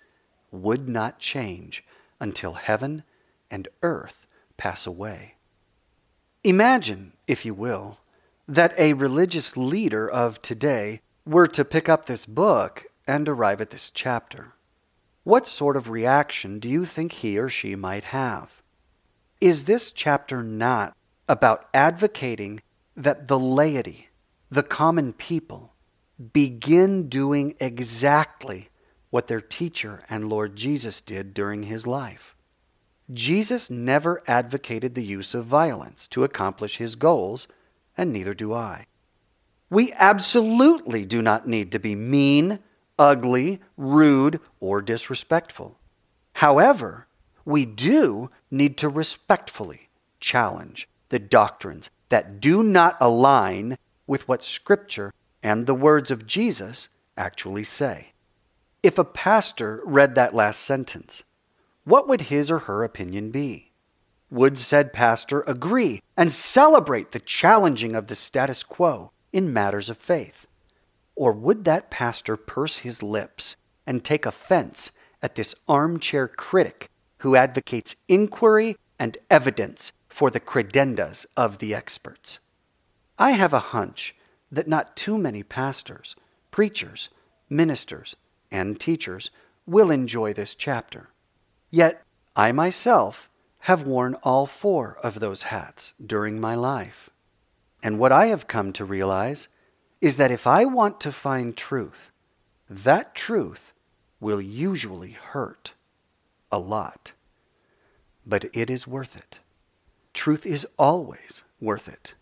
would 0.50 0.88
not 0.88 1.20
change 1.20 1.84
until 2.22 2.54
heaven 2.54 3.04
and 3.52 3.68
earth 3.84 4.26
pass 4.56 4.88
away. 4.88 5.36
Imagine, 6.46 7.12
if 7.28 7.46
you 7.46 7.54
will, 7.54 7.98
that 8.48 8.74
a 8.78 8.94
religious 8.94 9.58
leader 9.58 10.10
of 10.10 10.42
today 10.42 11.02
were 11.26 11.48
to 11.48 11.66
pick 11.66 11.90
up 11.90 12.06
this 12.06 12.26
book 12.26 12.86
and 13.06 13.28
arrive 13.28 13.60
at 13.60 13.72
this 13.72 13.90
chapter. 13.90 14.54
What 15.28 15.46
sort 15.46 15.76
of 15.76 15.90
reaction 15.90 16.58
do 16.58 16.70
you 16.70 16.86
think 16.86 17.12
he 17.12 17.38
or 17.38 17.50
she 17.50 17.76
might 17.76 18.06
have? 18.06 18.62
Is 19.42 19.66
this 19.66 19.92
chapter 19.92 20.42
not 20.42 20.96
about 21.28 21.68
advocating 21.74 22.62
that 22.96 23.28
the 23.28 23.38
laity, 23.38 24.08
the 24.50 24.64
common 24.64 25.12
people, 25.12 25.74
begin 26.32 27.10
doing 27.10 27.56
exactly 27.60 28.70
what 29.10 29.28
their 29.28 29.42
teacher 29.42 30.02
and 30.10 30.30
Lord 30.30 30.56
Jesus 30.56 31.02
did 31.02 31.34
during 31.34 31.64
his 31.64 31.86
life. 31.86 32.34
Jesus 33.12 33.70
never 33.70 34.24
advocated 34.28 34.96
the 34.96 35.04
use 35.04 35.34
of 35.34 35.44
violence 35.44 36.08
to 36.08 36.24
accomplish 36.24 36.78
his 36.78 36.96
goals, 36.96 37.50
and 37.98 38.14
neither 38.14 38.34
do 38.34 38.54
I. 38.54 38.86
We 39.70 39.92
absolutely 39.92 41.04
do 41.04 41.22
not 41.22 41.46
need 41.46 41.74
to 41.74 41.80
be 41.80 41.96
mean, 41.96 42.60
ugly, 43.00 43.62
rude, 43.78 44.40
or 44.60 44.82
disrespectful. 44.82 45.78
However, 46.34 47.08
we 47.46 47.66
do 47.66 48.30
need 48.52 48.78
to 48.78 48.90
respectfully 48.90 49.90
challenge 50.20 50.88
the 51.10 51.20
doctrines 51.20 51.90
that 52.10 52.40
do 52.40 52.64
not 52.64 52.98
align 53.00 53.78
with 54.06 54.28
what 54.28 54.44
Scripture 54.44 55.14
and 55.44 55.66
the 55.66 55.76
words 55.76 56.12
of 56.12 56.28
Jesus 56.28 56.90
actually 57.18 57.64
say. 57.64 58.14
If 58.84 58.98
a 58.98 59.04
pastor 59.04 59.82
read 59.86 60.16
that 60.16 60.36
last 60.36 60.62
sentence, 60.62 61.24
what 61.84 62.08
would 62.08 62.22
his 62.22 62.52
or 62.52 62.60
her 62.60 62.84
opinion 62.84 63.32
be? 63.32 63.72
Would 64.30 64.58
said 64.58 64.92
pastor 64.92 65.42
agree 65.48 66.02
and 66.18 66.32
celebrate 66.32 67.12
the 67.12 67.20
challenging 67.20 67.96
of 67.96 68.08
the 68.08 68.16
status 68.16 68.64
quo 68.64 69.12
in 69.32 69.54
matters 69.54 69.90
of 69.90 69.98
faith? 69.98 70.47
Or 71.18 71.34
would 71.34 71.66
that 71.66 71.90
pastor 71.90 72.38
purse 72.38 72.78
his 72.80 73.02
lips 73.02 73.56
and 73.88 74.04
take 74.04 74.28
offense 74.28 74.92
at 75.22 75.34
this 75.34 75.56
armchair 75.68 76.28
critic 76.28 76.92
who 77.18 77.36
advocates 77.36 77.96
inquiry 78.08 78.78
and 79.00 79.18
evidence 79.30 79.92
for 80.08 80.30
the 80.30 80.40
credendas 80.40 81.26
of 81.36 81.58
the 81.58 81.74
experts? 81.74 82.38
I 83.18 83.32
have 83.32 83.52
a 83.52 83.74
hunch 83.74 84.16
that 84.52 84.68
not 84.68 84.96
too 84.96 85.18
many 85.18 85.42
pastors, 85.42 86.16
preachers, 86.52 87.10
ministers, 87.50 88.16
and 88.52 88.80
teachers 88.80 89.32
will 89.66 89.90
enjoy 89.90 90.34
this 90.34 90.54
chapter. 90.54 91.10
Yet 91.72 92.04
I 92.36 92.52
myself 92.52 93.28
have 93.62 93.88
worn 93.88 94.14
all 94.22 94.46
four 94.46 95.00
of 95.02 95.20
those 95.20 95.44
hats 95.44 95.94
during 96.06 96.40
my 96.40 96.54
life. 96.54 97.10
And 97.82 97.98
what 97.98 98.12
I 98.12 98.28
have 98.28 98.48
come 98.48 98.72
to 98.74 98.86
realize 98.86 99.48
is 100.02 100.18
that 100.18 100.32
if 100.32 100.46
I 100.48 100.66
want 100.66 101.00
to 101.02 101.12
find 101.12 101.56
truth, 101.56 102.12
that 102.70 103.16
truth 103.16 103.74
will 104.20 104.42
usually 104.42 105.12
hurt 105.12 105.74
a 106.52 106.60
lot. 106.60 107.14
but 108.26 108.46
it 108.54 108.70
is 108.70 108.86
worth 108.86 109.16
it. 109.16 109.40
Truth 110.14 110.46
is 110.46 110.68
always 110.78 111.44
worth 111.62 111.88
it. 111.88 112.14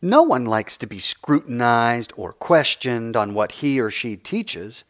No 0.00 0.22
one 0.22 0.44
likes 0.46 0.78
to 0.78 0.86
be 0.86 0.98
scrutinized 0.98 2.12
or 2.16 2.32
questioned 2.32 3.14
on 3.16 3.34
what 3.34 3.52
he 3.52 3.78
or 3.78 3.90
she 3.90 4.16
teaches, 4.16 4.84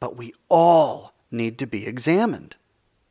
but 0.00 0.16
we 0.16 0.34
all 0.48 1.14
need 1.30 1.58
to 1.58 1.66
be 1.66 1.86
examined. 1.86 2.56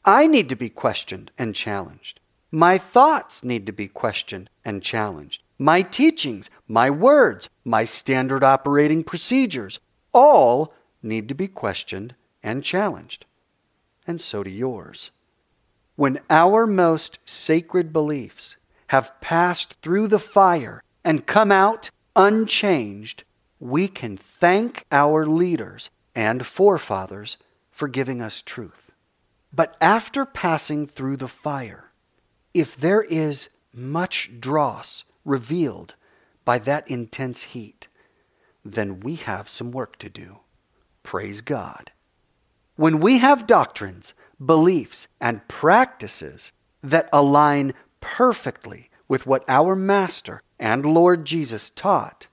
I 0.05 0.27
need 0.27 0.49
to 0.49 0.55
be 0.55 0.69
questioned 0.69 1.31
and 1.37 1.55
challenged. 1.55 2.19
My 2.51 2.77
thoughts 2.77 3.43
need 3.43 3.65
to 3.65 3.71
be 3.71 3.87
questioned 3.87 4.49
and 4.63 4.83
challenged. 4.83 5.41
My 5.59 5.81
teachings, 5.81 6.49
my 6.67 6.89
words, 6.89 7.49
my 7.63 7.83
standard 7.83 8.43
operating 8.43 9.03
procedures, 9.03 9.79
all 10.13 10.73
need 11.01 11.27
to 11.29 11.35
be 11.35 11.47
questioned 11.47 12.15
and 12.43 12.63
challenged. 12.63 13.25
And 14.05 14.21
so 14.21 14.43
do 14.43 14.51
yours. 14.51 15.11
When 15.95 16.19
our 16.29 16.67
most 16.67 17.19
sacred 17.25 17.91
beliefs 17.91 18.57
have 18.87 19.19
passed 19.19 19.77
through 19.81 20.07
the 20.07 20.19
fire 20.19 20.83
and 21.03 21.25
come 21.25 21.51
out 21.51 21.89
unchanged, 22.15 23.23
we 23.59 23.87
can 23.87 24.15
thank 24.15 24.85
our 24.91 25.25
leaders 25.25 25.89
and 26.13 26.45
forefathers 26.45 27.37
for 27.71 27.87
giving 27.87 28.21
us 28.21 28.41
truth. 28.41 28.91
But 29.51 29.75
after 29.81 30.25
passing 30.25 30.87
through 30.87 31.17
the 31.17 31.27
fire, 31.27 31.91
if 32.53 32.77
there 32.77 33.01
is 33.01 33.49
much 33.73 34.39
dross 34.39 35.03
revealed 35.27 35.95
by 36.45 36.57
that 36.59 36.87
intense 36.89 37.43
heat, 37.43 37.87
then 38.63 38.99
we 38.99 39.15
have 39.15 39.49
some 39.49 39.71
work 39.71 39.97
to 39.99 40.09
do. 40.09 40.39
Praise 41.03 41.41
God. 41.41 41.91
When 42.75 42.99
we 42.99 43.17
have 43.17 43.47
doctrines, 43.47 44.13
beliefs, 44.43 45.07
and 45.19 45.47
practices 45.47 46.51
that 46.83 47.09
align 47.11 47.73
perfectly 48.01 48.89
with 49.07 49.25
what 49.25 49.43
our 49.47 49.75
Master 49.75 50.41
and 50.59 50.85
Lord 50.85 51.25
Jesus 51.25 51.69
taught, 51.69 52.27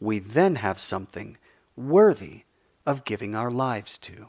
we 0.00 0.18
then 0.18 0.56
have 0.56 0.80
something 0.80 1.36
worthy 1.76 2.42
of 2.86 3.04
giving 3.04 3.34
our 3.34 3.50
lives 3.50 3.98
to. 3.98 4.28